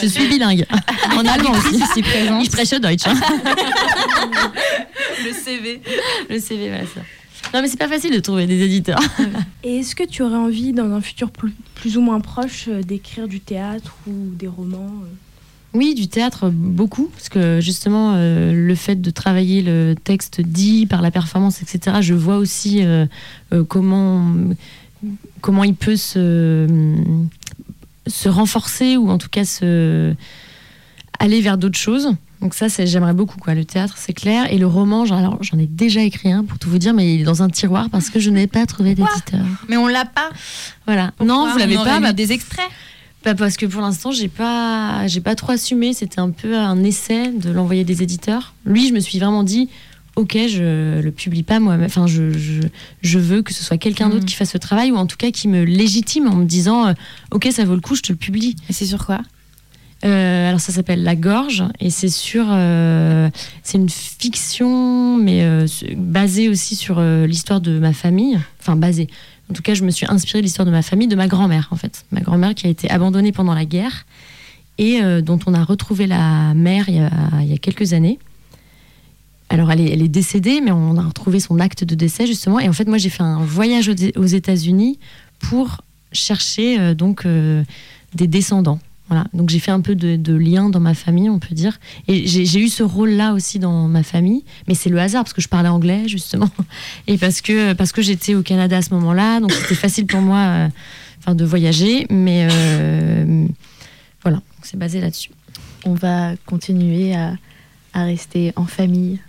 [0.01, 0.65] je suis bilingue.
[1.13, 1.75] En allemand aussi.
[1.75, 2.39] Ici présent.
[2.39, 3.05] Ich spreche Deutsch.
[3.05, 3.15] Hein.
[5.25, 5.81] le CV.
[6.29, 7.01] Le CV, voilà ça.
[7.55, 8.99] Non, mais c'est pas facile de trouver des éditeurs.
[9.63, 13.29] Et est-ce que tu aurais envie, dans un futur plus, ou moins proche, euh, d'écrire
[13.29, 15.07] du théâtre ou des romans euh?
[15.73, 17.09] Oui, du théâtre, beaucoup.
[17.13, 21.99] Parce que justement, euh, le fait de travailler le texte dit par la performance, etc.,
[22.01, 23.05] je vois aussi euh,
[23.53, 24.33] euh, comment,
[25.39, 26.67] comment il peut se,
[28.05, 30.13] se renforcer ou en tout cas se,
[31.19, 32.09] aller vers d'autres choses.
[32.41, 33.37] Donc ça, j'aimerais beaucoup.
[33.37, 33.53] Quoi.
[33.53, 34.51] Le théâtre, c'est clair.
[34.51, 37.21] Et le roman, alors j'en ai déjà écrit un, pour tout vous dire, mais il
[37.21, 39.45] est dans un tiroir parce que je n'ai pas trouvé d'éditeur.
[39.69, 40.29] Mais on l'a pas
[40.85, 41.11] Voilà.
[41.23, 41.99] non, vous l'avez pas.
[41.99, 42.69] Bah, des extraits
[43.33, 45.93] parce que pour l'instant, j'ai pas, j'ai pas trop assumé.
[45.93, 48.53] C'était un peu un essai de l'envoyer des éditeurs.
[48.65, 49.69] Lui, je me suis vraiment dit,
[50.15, 51.77] ok, je le publie pas moi.
[51.83, 52.31] Enfin, je,
[53.01, 54.27] je, veux que ce soit quelqu'un d'autre mm.
[54.27, 56.93] qui fasse ce travail ou en tout cas qui me légitime en me disant, euh,
[57.31, 58.55] ok, ça vaut le coup, je te le publie.
[58.69, 59.21] Et c'est sur quoi?
[60.05, 63.29] Euh, alors ça s'appelle La Gorge et c'est sur euh,
[63.63, 69.07] c'est une fiction mais basée aussi sur l'histoire de ma famille enfin basée
[69.49, 71.67] en tout cas, je me suis inspirée de l'histoire de ma famille, de ma grand-mère,
[71.71, 72.05] en fait.
[72.11, 74.05] Ma grand-mère qui a été abandonnée pendant la guerre
[74.77, 78.19] et euh, dont on a retrouvé la mère il y a, quelques années.
[79.49, 82.59] Alors, elle est, elle est, décédée, mais on a retrouvé son acte de décès, justement.
[82.59, 84.97] Et en fait, moi, j'ai fait un voyage aux États-Unis
[85.39, 85.81] pour
[86.11, 87.63] chercher euh, donc euh,
[88.15, 88.79] des descendants.
[89.07, 89.25] Voilà.
[89.33, 91.79] Donc j'ai fait un peu de, de, lien dans ma famille, on peut dire.
[92.07, 95.41] Et j'ai eu ce rôle-là aussi dans ma famille, mais c'est le hasard parce que
[95.41, 96.49] je parlais anglais justement
[97.07, 100.21] et parce que parce que j'étais au Canada à ce moment-là, donc c'était facile pour
[100.21, 100.69] moi,
[101.27, 102.07] euh, de voyager.
[102.09, 103.45] Mais euh,
[104.23, 105.29] voilà, c'est basé là-dessus.
[105.85, 107.37] On va continuer à
[107.93, 109.19] rester en famille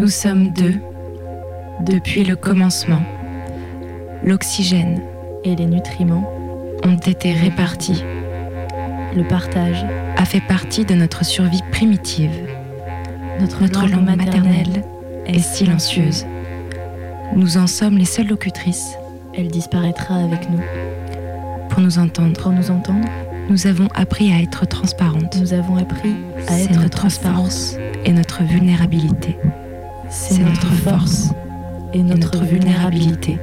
[0.00, 0.76] Nous sommes deux
[1.84, 3.02] depuis le commencement.
[4.24, 5.02] L'oxygène
[5.44, 6.26] et les nutriments
[6.84, 8.02] ont été répartis.
[9.14, 9.84] Le partage
[10.16, 12.30] a fait partie de notre survie primitive.
[13.40, 14.84] Notre, langue, maternelle,
[15.26, 16.24] est silencieuse.
[17.36, 18.94] Nous en sommes les seules locutrices.
[19.36, 20.62] Elle disparaîtra avec nous.
[21.68, 22.40] Pour nous entendre.
[22.40, 23.06] Pour nous entendre.
[23.50, 25.36] Nous avons appris à être transparentes.
[25.38, 26.14] Nous avons appris
[26.48, 27.76] à être notre transparence
[28.06, 29.36] et notre vulnérabilité
[30.10, 31.30] c'est notre force
[31.92, 33.38] et notre, vulnérabilité.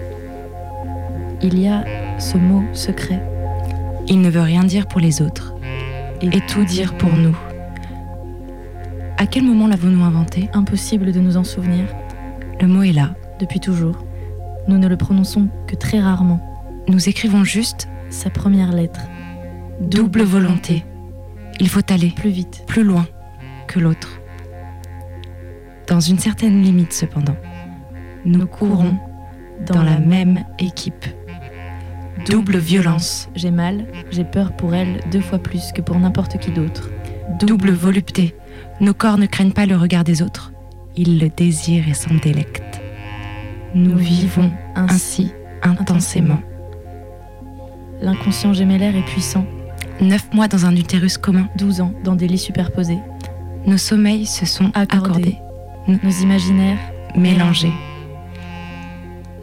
[1.41, 1.85] Il y a
[2.19, 3.23] ce mot secret.
[4.07, 5.55] Il ne veut rien dire pour les autres
[6.21, 7.37] et, tout dire pour nous.
[9.17, 10.49] À quel moment l'avons-nous inventé?
[10.53, 11.85] Impossible de nous en souvenir.
[12.61, 13.15] Le mot est là.
[13.39, 14.03] Depuis toujours.
[14.67, 16.41] Nous ne le prononçons que très rarement.
[16.87, 19.01] Nous écrivons juste sa première lettre.
[19.79, 20.83] Double volonté.
[21.59, 23.05] Il faut aller plus vite, plus loin
[23.67, 24.16] que l'autre
[25.87, 27.35] dans une certaine limite cependant.
[28.25, 28.97] Nous, courons
[29.65, 31.05] dans, la même équipe.
[32.29, 33.29] Double violence.
[33.35, 36.89] J'ai mal, j'ai peur pour elle deux fois plus que pour n'importe qui d'autre.
[37.39, 38.35] Double volupté.
[38.81, 40.51] Nos corps ne craignent pas le regard des autres.
[40.95, 42.81] Ils le désirent et s'en délectent.
[43.73, 45.31] Nous, vivons ainsi
[45.63, 46.41] intensément.
[48.01, 49.45] L'inconscient gémellaire est puissant.
[50.01, 51.47] Neuf mois dans un utérus commun.
[51.55, 52.99] Douze ans dans des lits superposés.
[53.65, 55.37] Nos sommeils se sont accordés
[55.87, 56.79] nos imaginaires
[57.15, 57.73] mélangés.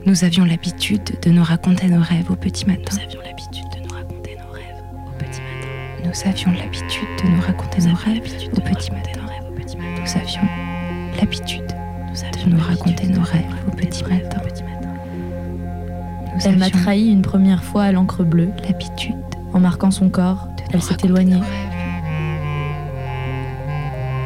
[0.06, 2.82] Nous avions l'habitude de nous raconter nos rêves au petit matin.
[2.94, 5.68] Nous avions l'habitude de nous raconter nos rêves au petit matin.
[6.04, 9.20] Nous avions l'habitude de nous raconter nos rêves au petit matin.
[10.02, 10.48] Nous avions
[11.18, 11.66] l'habitude
[12.44, 14.40] de nous raconter nos rêves au petit matin.
[16.44, 18.50] Elle m'a trahi une première fois à l'encre bleue.
[18.68, 19.14] L'habitude.
[19.54, 21.40] En marquant son corps, elle s'est éloignée.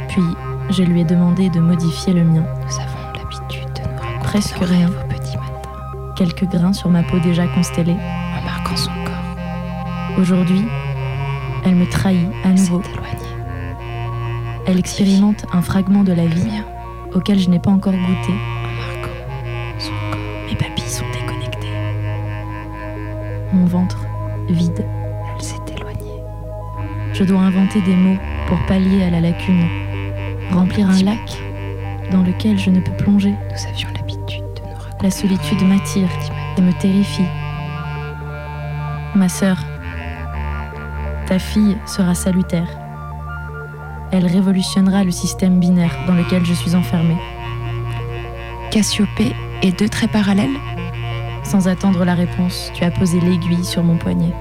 [0.09, 0.23] Puis
[0.71, 2.45] je lui ai demandé de modifier le mien.
[2.67, 4.89] Nous avons l'habitude de nous raconter Presque rien.
[4.89, 5.71] Au petit matin.
[6.17, 7.97] Quelques grains sur ma peau déjà constellée.
[8.39, 10.19] En marquant son corps.
[10.19, 10.65] Aujourd'hui,
[11.65, 12.83] elle me trahit à nouveau.
[14.67, 16.63] Elle expérimente un fragment de la vie
[17.15, 18.33] auquel je n'ai pas encore goûté.
[18.65, 19.17] En marquant
[19.79, 20.21] son corps.
[20.49, 21.69] Mes papilles sont déconnectées.
[23.53, 24.05] Mon ventre
[24.51, 24.85] vide.
[25.35, 26.23] Elle s'est éloignée.
[27.15, 29.88] Je dois inventer des mots pour pallier à la lacune
[30.51, 31.39] remplir un lac
[32.11, 33.35] dans lequel je ne peux plonger.
[33.51, 35.05] Nous avions l'habitude de nous raconter.
[35.05, 36.09] La solitude m'attire
[36.57, 37.27] et me terrifie.
[39.15, 39.59] Ma sœur,
[41.27, 42.69] ta fille sera salutaire.
[44.11, 47.19] Elle révolutionnera le système binaire dans lequel je suis enfermée.
[48.71, 50.57] Cassiopée et deux traits parallèles?
[51.43, 54.35] Sans attendre la réponse, tu as posé l'aiguille sur mon poignet.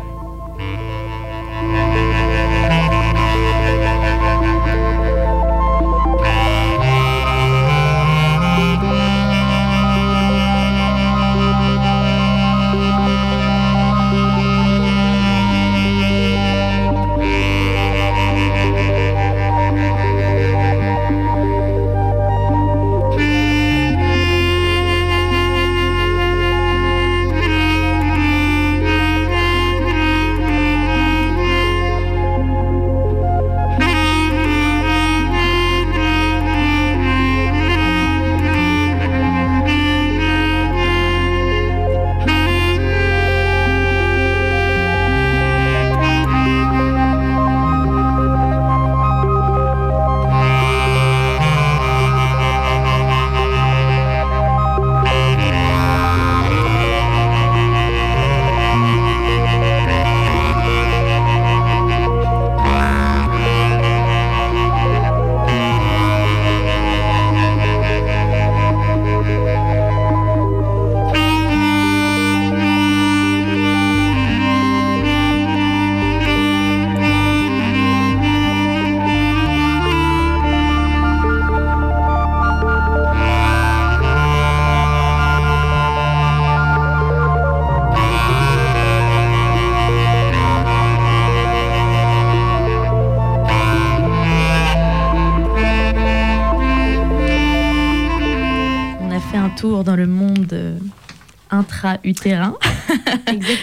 [102.07, 102.55] Intra-utérin.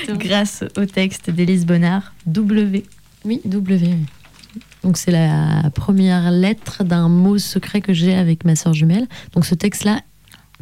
[0.18, 2.84] Grâce au texte d'Élise Bonnard, W.
[3.24, 3.96] Oui, W.
[4.82, 9.06] Donc c'est la première lettre d'un mot secret que j'ai avec ma soeur jumelle.
[9.32, 10.00] Donc ce texte-là,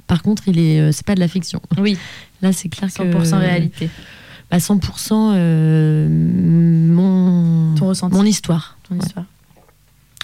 [0.06, 1.60] par contre, il est, euh, c'est pas de la fiction.
[1.78, 1.98] Oui.
[2.40, 3.90] Là, c'est clair 100% que 100% réalité.
[4.50, 8.14] Bah 100% euh, mon Ton ressenti.
[8.14, 8.78] mon histoire.
[8.88, 9.26] Ton histoire.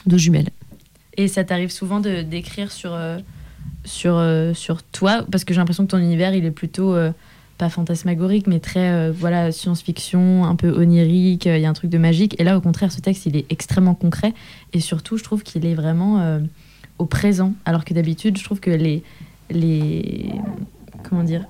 [0.06, 0.50] De jumelles.
[1.16, 2.96] Et ça t'arrive souvent de d'écrire sur
[3.88, 5.24] sur, euh, sur toi?
[5.30, 7.10] Parce que j'ai l'impression que ton univers, il est plutôt, euh,
[7.58, 11.90] pas fantasmagorique, mais très euh, voilà science-fiction, un peu onirique, il y a un truc
[11.90, 12.40] de magique.
[12.40, 14.32] Et là, au contraire, ce texte, il est extrêmement concret.
[14.72, 16.40] Et surtout, je trouve qu'il est vraiment
[16.98, 17.52] au présent.
[17.64, 19.02] Alors que d'habitude, je trouve que les...
[19.50, 20.30] les
[21.02, 21.44] comment dire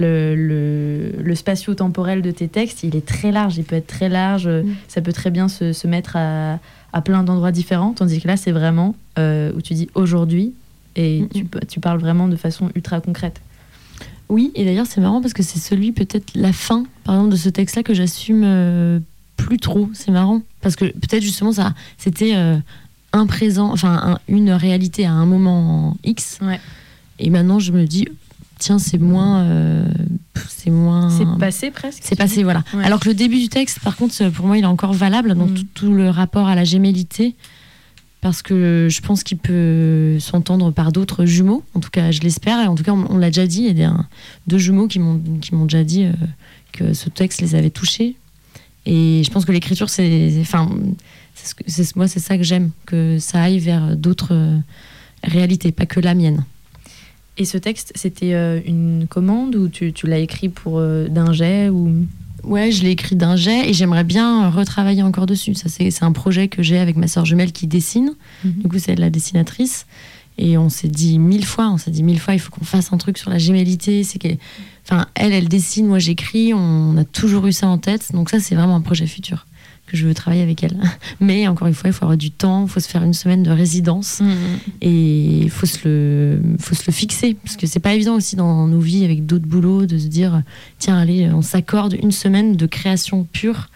[0.00, 4.08] le, le, le spatio-temporel de tes textes, il est très large, il peut être très
[4.08, 4.76] large, mm.
[4.86, 6.60] ça peut très bien se, se mettre à,
[6.92, 10.54] à plein d'endroits différents, tandis que là, c'est vraiment où tu dis aujourd'hui,
[10.94, 13.40] et tu, tu, parles vraiment de façon ultra concrète.
[14.28, 17.36] Oui, et d'ailleurs c'est marrant parce que c'est celui peut-être la fin, par exemple, de
[17.36, 19.00] ce texte-là que j'assume euh,
[19.36, 19.88] plus trop.
[19.94, 22.56] C'est marrant parce que peut-être justement ça, c'était euh,
[23.12, 26.38] un présent, enfin une réalité à un moment X.
[26.42, 26.60] Ouais.
[27.18, 28.06] Et maintenant je me dis
[28.58, 29.84] tiens c'est moins, euh,
[30.48, 31.08] c'est moins.
[31.10, 32.02] C'est passé presque.
[32.04, 32.64] C'est passé voilà.
[32.82, 35.46] Alors que le début du texte, par contre, pour moi il est encore valable dans
[35.46, 35.54] mm.
[35.54, 37.34] tout, tout, le rapport à la gémellité
[38.20, 41.62] parce que je pense qu'il peut s'entendre par d'autres jumeaux.
[41.74, 42.60] En tout cas, je l'espère.
[42.60, 43.66] Et en tout cas, on, l'a déjà dit.
[43.70, 43.96] Il y a
[44.46, 46.12] deux jumeaux qui m'ont déjà dit euh,
[46.72, 48.16] que ce texte les avait touchés.
[48.86, 50.68] Et je pense que l'écriture, c'est, enfin,
[51.94, 54.58] moi, c'est ça que j'aime, que ça aille vers d'autres euh,
[55.22, 56.44] réalités, pas que la mienne.
[57.36, 61.68] Et ce texte, c'était euh, une commande ou tu, tu l'as écrit pour d'un jet
[61.68, 62.06] ou?
[62.44, 65.54] Ouais, je l'ai écrit d'un jet et j'aimerais bien retravailler encore dessus.
[65.54, 68.14] Ça, c'est un projet que j'ai avec ma soeur jumelle qui dessine.
[68.44, 68.52] Mhm.
[68.62, 69.86] Du coup, c'est la dessinatrice.
[70.38, 72.92] Et on s'est dit mille fois, on s'est dit mille fois, il faut qu'on fasse
[72.92, 74.04] un truc sur la gémellité.
[74.04, 74.28] C'est que,
[74.84, 76.54] enfin, elle, elle dessine, moi j'écris.
[76.54, 78.12] On a toujours eu ça en tête.
[78.12, 79.46] Donc ça, c'est vraiment un projet futur
[79.90, 80.78] que je veux travailler avec elle.
[81.20, 83.42] Mais encore une fois, il faut avoir du temps, il faut se faire une semaine
[83.42, 84.34] de résidence mm,
[84.82, 88.36] et il faut se le, faut se le fixer parce que c'est pas évident aussi
[88.36, 90.42] dans nos vies avec d'autres boulots de se dire
[90.78, 93.68] tiens allez, on s'accorde une semaine de création pure.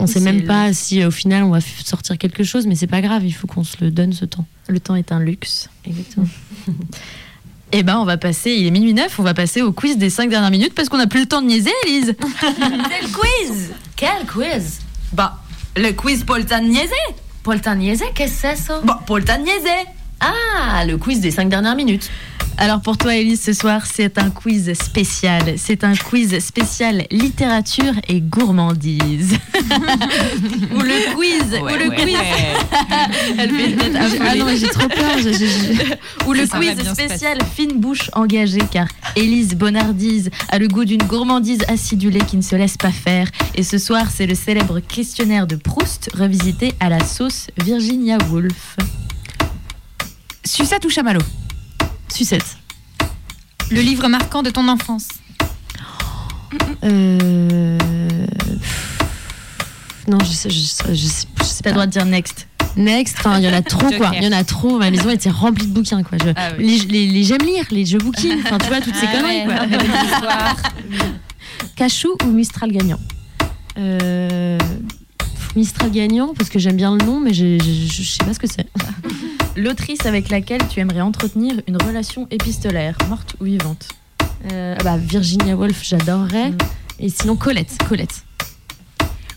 [0.00, 3.00] On sait même pas si au final on va sortir quelque chose, mais c'est pas
[3.00, 4.46] grave, il faut qu'on se le donne ce temps.
[4.68, 5.68] Le temps est un luxe.
[5.84, 6.28] Exactement.
[7.70, 10.08] Eh ben, on va passer, il est minuit 9, on va passer au quiz des
[10.08, 12.14] 5 dernières minutes parce qu'on n'a plus le temps de niaiser, Elise.
[12.40, 13.72] Quel quiz?
[13.94, 14.80] Quel quiz?
[15.12, 15.38] Bah,
[15.76, 16.24] le quiz
[17.64, 18.80] de niaiser, qu'est-ce que c'est ça?
[18.84, 19.18] Bah, pour
[20.20, 22.10] Ah, le quiz des 5 dernières minutes.
[22.60, 25.54] Alors pour toi, Elise, ce soir, c'est un quiz spécial.
[25.56, 29.38] C'est un quiz spécial littérature et gourmandise.
[30.74, 31.56] ou le quiz.
[31.60, 32.16] ou le quiz.
[33.38, 35.16] Elle fait ah, non, j'ai trop peur.
[36.26, 41.62] ou le quiz spécial fine bouche engagée, car Élise Bonardise a le goût d'une gourmandise
[41.68, 43.28] acidulée qui ne se laisse pas faire.
[43.54, 48.76] Et ce soir, c'est le célèbre questionnaire de Proust revisité à la sauce Virginia Woolf.
[50.48, 51.20] Sucette ou chamallow
[52.12, 52.56] Sucette.
[53.70, 55.08] Le livre marquant de ton enfance.
[56.84, 57.76] Euh...
[60.08, 62.46] Non, je sais, je sais, je sais, je sais T'as le droit de dire next.
[62.76, 64.12] Next, enfin, il y en a trop quoi.
[64.14, 64.78] Il y en a trop.
[64.78, 66.16] Ma maison était remplie de bouquins quoi.
[66.18, 66.66] Je- Ah oui.
[66.88, 69.46] Les, les, les j'aime lire, les jeux booking, enfin tu vois toutes ces Ah conneries
[69.46, 69.68] ouais.
[70.20, 70.56] quoi.
[71.76, 72.98] Cachou ou Mistral gagnant
[73.78, 74.58] Euh,
[75.56, 78.38] Mistral gagnant parce que j'aime bien le nom, mais je, je, je sais pas ce
[78.38, 78.66] que c'est.
[79.58, 83.88] L'autrice avec laquelle tu aimerais entretenir une relation épistolaire, morte ou vivante.
[84.52, 86.50] Euh, ah bah, Virginia Woolf, j'adorerais.
[86.50, 86.58] Mm.
[87.00, 88.24] Et sinon Colette, Colette.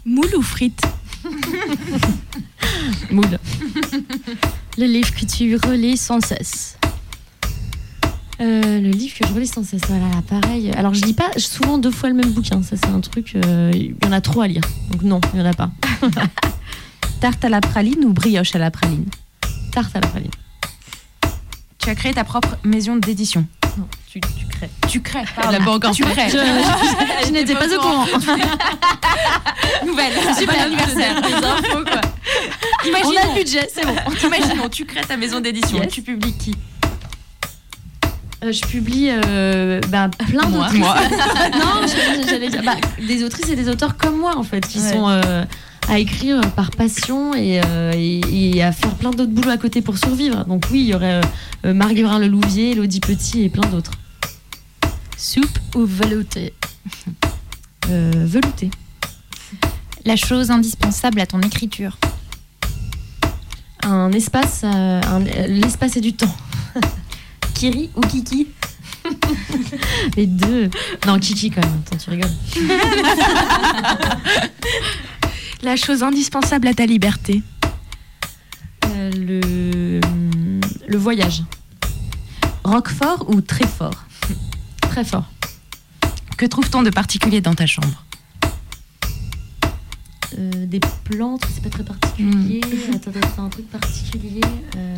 [0.05, 0.83] Moule ou frites
[3.11, 3.39] Moule.
[4.77, 6.77] Le livre que tu relis sans cesse.
[8.41, 10.71] Euh, le livre que je relis sans cesse, voilà, pareil.
[10.73, 13.71] Alors je lis pas souvent deux fois le même bouquin, ça c'est un truc, euh,
[13.73, 14.63] il y en a trop à lire.
[14.91, 15.71] Donc non, il y en a pas.
[17.21, 19.05] Tarte à la praline ou brioche à la praline?
[19.71, 20.31] Tarte à la praline.
[21.77, 23.45] Tu as créé ta propre maison d'édition.
[23.77, 24.69] Non, tu, tu crées.
[24.89, 26.29] Tu crées, Elle l'a pas encore Tu crées.
[26.29, 28.05] Je, je- je n'étais pas au courant.
[29.85, 31.21] Nouvelle, super anniversaire.
[31.21, 32.01] Des infos, quoi.
[32.85, 33.95] Imaginons, On a le budget, c'est bon.
[34.27, 35.81] imaginons, tu crées ta maison d'édition.
[35.81, 35.91] Yes.
[35.91, 36.55] Tu publies qui
[38.43, 40.79] Euh, je publie euh, bah, plein d'autrices.
[40.79, 40.95] Moi.
[41.59, 41.87] non,
[42.27, 44.91] j'allais dire bah, des autrices et des auteurs comme moi en fait, qui Ouais.
[44.91, 45.45] sont euh,
[45.91, 48.21] à écrire par passion et, euh, et-
[48.55, 50.45] et à faire plein d'autres boulots à côté pour survivre.
[50.45, 51.19] Donc oui, il y aurait
[51.65, 53.91] euh, Marguerite Lelouvier, Elodie Petit et plein d'autres.
[55.17, 56.53] Soupe ou velouté?
[57.89, 58.71] Euh, velouté.
[60.05, 61.97] La chose indispensable à ton écriture.
[63.83, 66.33] Un espace, euh, euh, l'espace et du temps.
[67.53, 68.47] Kiri ou Kiki?
[70.15, 70.69] Les deux.
[71.05, 71.81] Non, Kiki quand même.
[71.85, 72.29] Attends, tu rigoles.
[75.63, 77.43] La chose indispensable à ta liberté
[78.85, 80.01] Euh, le,
[80.87, 81.43] le voyage.
[82.63, 84.05] Roquefort ou très fort?
[84.81, 85.25] Très fort.
[86.37, 88.03] Que trouve-t-on de particulier dans ta chambre?
[90.37, 92.61] Euh, des plantes, c'est pas très particulier.
[92.93, 94.41] Attends, attends, attends, un truc particulier.
[94.77, 94.95] Euh...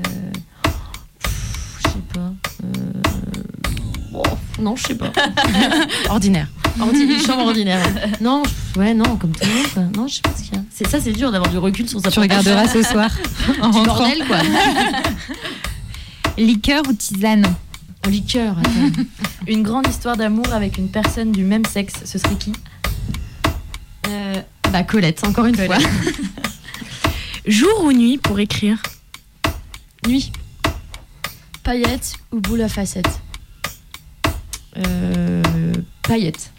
[1.80, 2.34] Je sais pas.
[2.64, 3.02] Euh...
[4.14, 4.24] oh,
[4.60, 5.12] non, je sais pas.
[6.10, 6.48] Ordinaire.
[6.80, 7.82] Ordi- une chambre ordinaire.
[8.22, 8.44] Non,
[8.78, 9.68] ouais, non, comme tout le monde.
[9.74, 9.84] quoi.
[9.96, 10.62] Non, je sais pas ce qu'il y a.
[10.72, 13.10] C'est, ça, c'est dur d'avoir du recul sur sa Tu regarderas ce soir
[13.62, 13.98] en Du rentrant.
[14.00, 14.38] bordel, quoi.
[16.38, 17.46] Liqueur ou tisane
[18.06, 18.56] En liqueur.
[18.58, 19.04] attends.
[19.48, 22.54] Une grande histoire d'amour avec une personne du même sexe, ce serait qui?
[24.08, 25.78] Euh, bah, Colette, encore une fois.
[27.46, 28.78] Jour ou nuit pour écrire?
[30.08, 30.32] Nuit.
[31.64, 33.20] Paillettes ou boule à facettes?
[34.78, 35.44] Euh,
[36.04, 36.52] paillettes.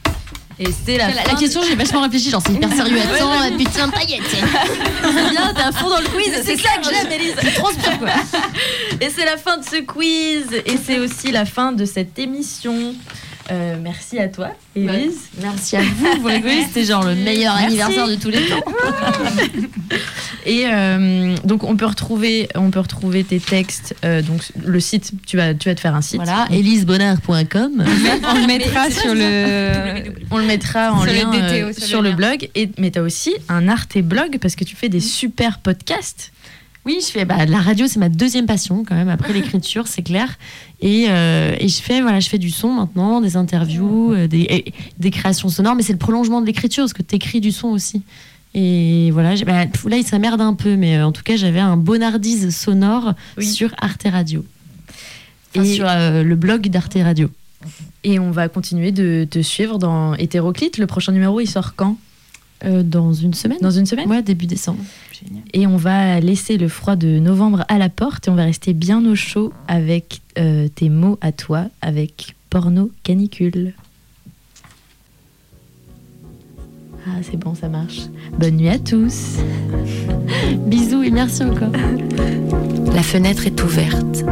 [0.59, 2.99] Et c'est la, La, fin la question, j'ai vachement réfléchi, genre c'est hyper sérieux.
[3.15, 4.23] Attends, putain, paillettes.
[4.31, 6.33] C'est bien, t'es à fond dans le quiz.
[6.45, 7.35] C'est ça que j'aime, Élise.
[7.57, 8.11] Transpire, quoi.
[9.01, 10.47] Et c'est la fin de ce quiz.
[10.65, 12.95] Et c'est aussi la fin de cette émission.
[13.51, 15.29] Euh, merci à toi, Élise.
[15.43, 17.67] Merci à vous, vous rigolez, c'était genre le meilleur Merci.
[17.67, 18.65] anniversaire de tous les temps.
[20.47, 23.95] Et euh, donc on peut retrouver, on peut retrouver tes textes.
[24.05, 26.17] euh, donc le site, tu vas, tu vas te faire un site.
[26.23, 27.85] Voilà, elisebonheur.com.
[28.29, 30.05] On le mettra sur le.
[30.31, 32.17] On le mettra en Sur lien DTO, sur le sur le lien.
[32.17, 32.49] blog.
[32.55, 35.59] Et, mais tu as aussi un art et blog parce que tu fais des super
[35.61, 36.33] podcasts.
[36.87, 40.03] Oui, je fais bah, la radio, c'est ma deuxième passion quand même après l'écriture, c'est
[40.03, 40.37] clair.
[40.83, 44.73] Et, euh, et je fais voilà, je fais du son maintenant, des interviews, euh, des,
[44.99, 47.69] des créations sonores, mais c'est le prolongement de l'écriture parce que tu écris du son
[47.69, 48.03] aussi.
[48.57, 51.77] Et voilà, bah, là ça merde un peu, mais euh, en tout cas j'avais un
[51.77, 53.47] bonardise sonore Oui.
[53.47, 54.45] sur Arte Radio.
[55.57, 57.31] Enfin, Et- sur le blog d'Arte Radio.
[58.03, 60.77] Et on va continuer de te suivre dans Hétéroclite.
[60.77, 61.97] Le prochain numéro, il sort quand?
[62.63, 64.09] Dans une semaine Dans une semaine?
[64.09, 64.81] Ouais, début décembre.
[65.53, 68.73] Et on va laisser le froid de novembre à la porte et on va rester
[68.73, 73.75] bien au chaud avec euh, tes mots à toi, avec porno canicule.
[77.07, 78.03] Ah, c'est bon, ça marche.
[78.39, 79.37] Bonne nuit à tous.
[80.67, 81.73] Bisous et merci encore.
[82.95, 84.25] La fenêtre est ouverte.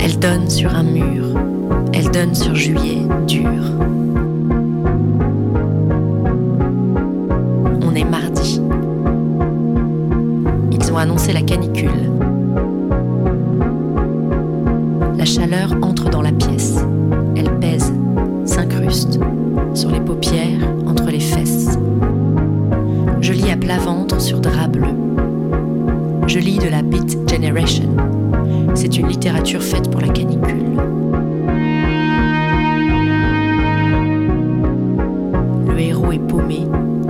[0.00, 1.38] Elle donne sur un mur.
[1.92, 3.91] Elle donne sur juillet dur.
[11.02, 12.12] Annoncé la canicule.
[15.18, 16.76] La chaleur entre dans la pièce.
[17.34, 17.92] Elle pèse,
[18.44, 19.18] s'incruste
[19.74, 21.76] sur les paupières, entre les fesses.
[23.20, 24.94] Je lis à plat ventre sur drap bleu.
[26.28, 27.88] Je lis de la Beat Generation.
[28.76, 30.62] C'est une littérature faite pour la canicule.
[35.66, 36.64] Le héros est paumé,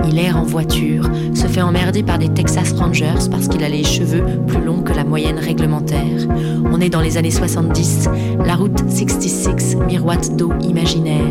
[0.07, 3.83] il erre en voiture, se fait emmerder par des Texas Rangers parce qu'il a les
[3.83, 6.27] cheveux plus longs que la moyenne réglementaire.
[6.71, 8.09] On est dans les années 70,
[8.45, 11.21] la route 66 miroite d'eau imaginaire.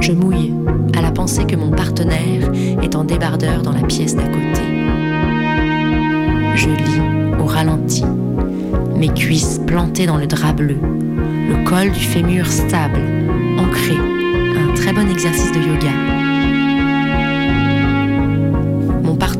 [0.00, 0.52] Je mouille
[0.96, 2.50] à la pensée que mon partenaire
[2.82, 4.62] est en débardeur dans la pièce d'à côté.
[6.54, 8.04] Je lis au ralenti,
[8.96, 10.76] mes cuisses plantées dans le drap bleu,
[11.48, 13.00] le col du fémur stable,
[13.58, 16.19] ancré, un très bon exercice de yoga.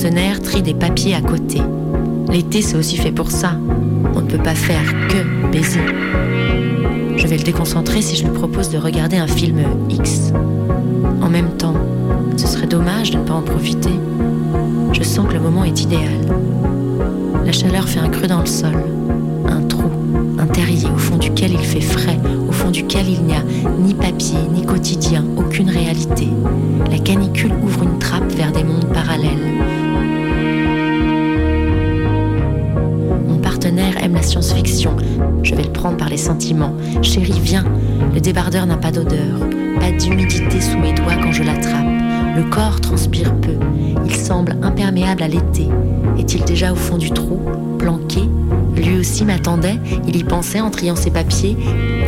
[0.00, 1.60] Partenaire trie des papiers à côté.
[2.32, 3.52] L'été, c'est aussi fait pour ça.
[4.14, 5.82] On ne peut pas faire que baiser.
[7.18, 9.58] Je vais le déconcentrer si je lui propose de regarder un film
[9.90, 10.32] X.
[11.20, 11.74] En même temps,
[12.38, 13.92] ce serait dommage de ne pas en profiter.
[14.94, 16.16] Je sens que le moment est idéal.
[17.44, 18.82] La chaleur fait un creux dans le sol,
[19.50, 19.90] un trou,
[20.38, 23.42] un terrier au fond duquel il fait frais, au fond duquel il n'y a
[23.78, 26.28] ni papier, ni quotidien, aucune réalité.
[26.90, 29.79] La canicule ouvre une trappe vers des mondes parallèles.
[35.42, 36.72] Je vais le prendre par les sentiments.
[37.02, 37.64] Chérie, viens.
[38.14, 39.40] Le débardeur n'a pas d'odeur,
[39.80, 41.86] pas d'humidité sous mes doigts quand je l'attrape.
[42.36, 43.56] Le corps transpire peu.
[44.06, 45.66] Il semble imperméable à l'été.
[46.16, 47.40] Est-il déjà au fond du trou,
[47.78, 48.20] planqué
[49.00, 49.78] aussi m'attendait.
[50.06, 51.56] Il y pensait en triant ses papiers.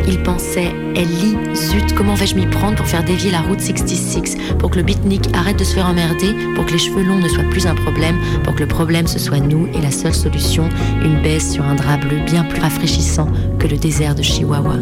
[0.06, 4.36] Il pensait, elle lit, zut, comment vais-je m'y prendre pour faire dévier la route 66,
[4.58, 7.28] pour que le beatnik arrête de se faire emmerder, pour que les cheveux longs ne
[7.28, 10.68] soient plus un problème, pour que le problème ce soit nous et la seule solution,
[11.02, 13.28] une baisse sur un drap bleu bien plus rafraîchissant
[13.58, 14.76] que le désert de Chihuahua.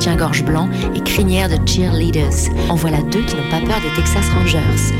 [0.00, 2.48] Soutien-gorge blanc et crinière de cheerleaders.
[2.70, 4.94] En voilà deux qui n'ont pas peur des Texas Rangers.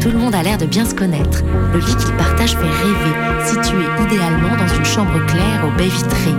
[0.00, 1.44] Tout le monde a l'air de bien se connaître.
[1.72, 6.34] Le lit qu'ils partagent fait rêver, situé idéalement dans une chambre claire aux baies vitrées.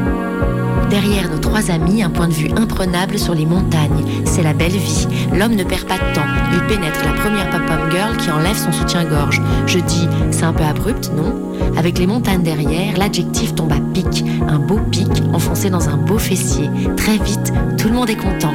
[0.89, 4.05] Derrière nos trois amis, un point de vue imprenable sur les montagnes.
[4.25, 5.07] C'est la belle vie.
[5.33, 6.27] L'homme ne perd pas de temps.
[6.53, 9.41] Il pénètre la première pop-up girl qui enlève son soutien-gorge.
[9.65, 11.33] Je dis, c'est un peu abrupt, non?
[11.77, 14.23] Avec les montagnes derrière, l'adjectif tombe à pic.
[14.47, 16.69] Un beau pic enfoncé dans un beau fessier.
[16.95, 18.53] Très vite, tout le monde est content.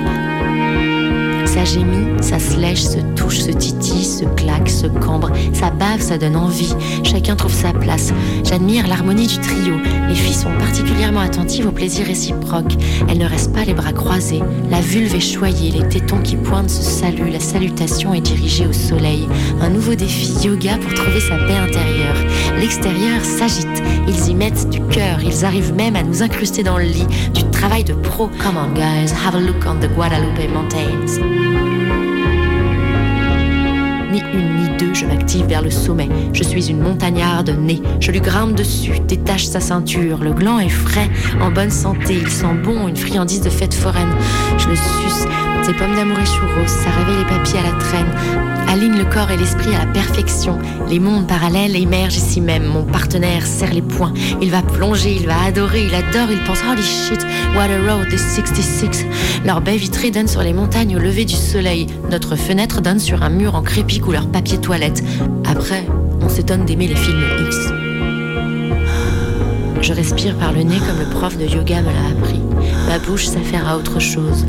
[1.49, 6.01] Ça gémit, ça se lèche, se touche, se titille, se claque, se cambre, ça bave,
[6.01, 6.75] ça donne envie.
[7.03, 8.13] Chacun trouve sa place.
[8.45, 9.77] J'admire l'harmonie du trio.
[10.09, 12.75] Les filles sont particulièrement attentives au plaisir réciproque.
[13.09, 14.43] Elles ne restent pas les bras croisés.
[14.71, 17.33] La vulve est choyée, les tétons qui pointent se saluent.
[17.33, 19.27] La salutation est dirigée au soleil.
[19.63, 22.17] Un nouveau défi yoga pour trouver sa paix intérieure.
[22.61, 23.83] L'extérieur s'agite.
[24.07, 25.19] Ils y mettent du cœur.
[25.25, 27.07] Ils arrivent même à nous incruster dans le lit.
[27.35, 28.29] Du travail de pro.
[28.39, 31.38] Come on, guys, have a look on the Guadalupe Mountains.
[34.11, 36.09] Ni une ni deux, je m'active vers le sommet.
[36.33, 37.83] Je suis une montagnarde née.
[38.01, 40.19] Je lui grimpe dessus, détache sa ceinture.
[40.19, 41.11] Le gland est frais,
[41.41, 42.19] en bonne santé.
[42.21, 44.15] Il sent bon, une friandise de fête foraine.
[44.59, 45.27] Je le suce.
[45.69, 48.11] Ses pommes d'amour et churros, ça réveille les papiers à la traîne.
[48.69, 50.59] Aligne le corps et l'esprit à la perfection.
[50.89, 52.65] Les mondes parallèles émergent ici même.
[52.65, 54.15] Mon partenaire serre les poings.
[54.41, 57.23] Il va plonger, il va adorer, il adore, il pense Holy shit,
[57.55, 59.05] what a road, this 66.
[59.45, 61.87] Leur baie vitrée donne sur les montagnes au lever du soleil.
[62.11, 65.05] Notre fenêtre donne sur un mur en crépi couleur papier toilette.
[65.45, 65.85] Après,
[66.23, 67.57] on s'étonne d'aimer les films X.
[69.83, 72.41] Je respire par le nez comme le prof de yoga me l'a appris.
[72.89, 74.47] Ma bouche s'affaire à autre chose.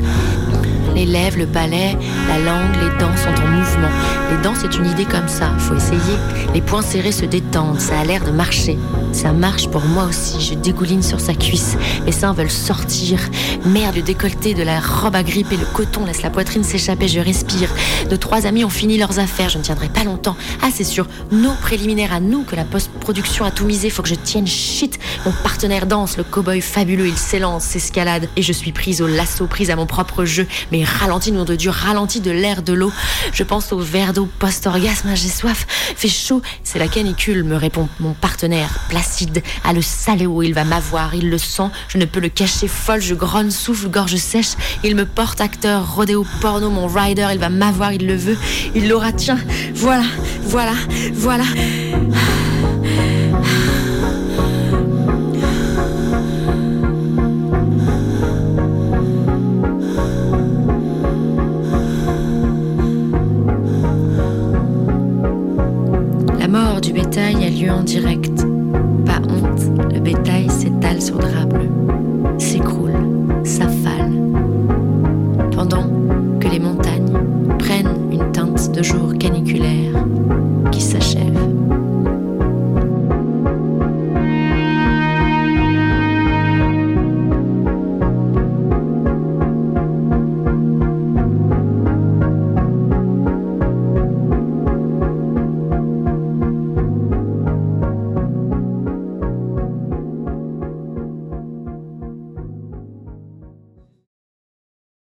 [0.99, 1.97] Les lèvres, le palais,
[2.27, 3.88] la langue, les dents sont en mouvement.
[4.30, 6.17] Les dents, c'est une idée comme ça, faut essayer.
[6.53, 8.77] Les poings serrés se détendent, ça a l'air de marcher.
[9.13, 11.77] Ça marche pour moi aussi, je dégouline sur sa cuisse.
[12.05, 13.17] Mes seins veulent sortir.
[13.65, 17.21] Merde, le décolleté de la robe à gripper, le coton laisse la poitrine s'échapper, je
[17.21, 17.69] respire.
[18.11, 20.35] Nos trois amis ont fini leurs affaires, je ne tiendrai pas longtemps.
[20.61, 24.09] Ah, c'est sur nos préliminaires à nous que la post-production a tout misé, faut que
[24.09, 24.99] je tienne shit.
[25.26, 28.27] Mon partenaire danse, le cow-boy fabuleux, il s'élance, s'escalade.
[28.35, 30.45] Et je suis prise au lasso, prise à mon propre jeu.
[30.90, 32.91] Ralenti, nom de Dieu, ralenti de l'air, de l'eau.
[33.34, 36.41] Je pense au verre d'eau post-orgasme, j'ai soif, fait chaud.
[36.64, 41.30] C'est la canicule, me répond mon partenaire, placide, à le saléo, il va m'avoir, il
[41.30, 44.56] le sent, je ne peux le cacher, folle, je grogne, souffle, gorge sèche.
[44.84, 48.38] Il me porte acteur, rodéo, porno, mon rider, il va m'avoir, il le veut,
[48.76, 49.40] il l'aura, tiens,
[49.74, 50.06] voilà,
[50.44, 50.74] voilà,
[51.14, 51.45] voilà.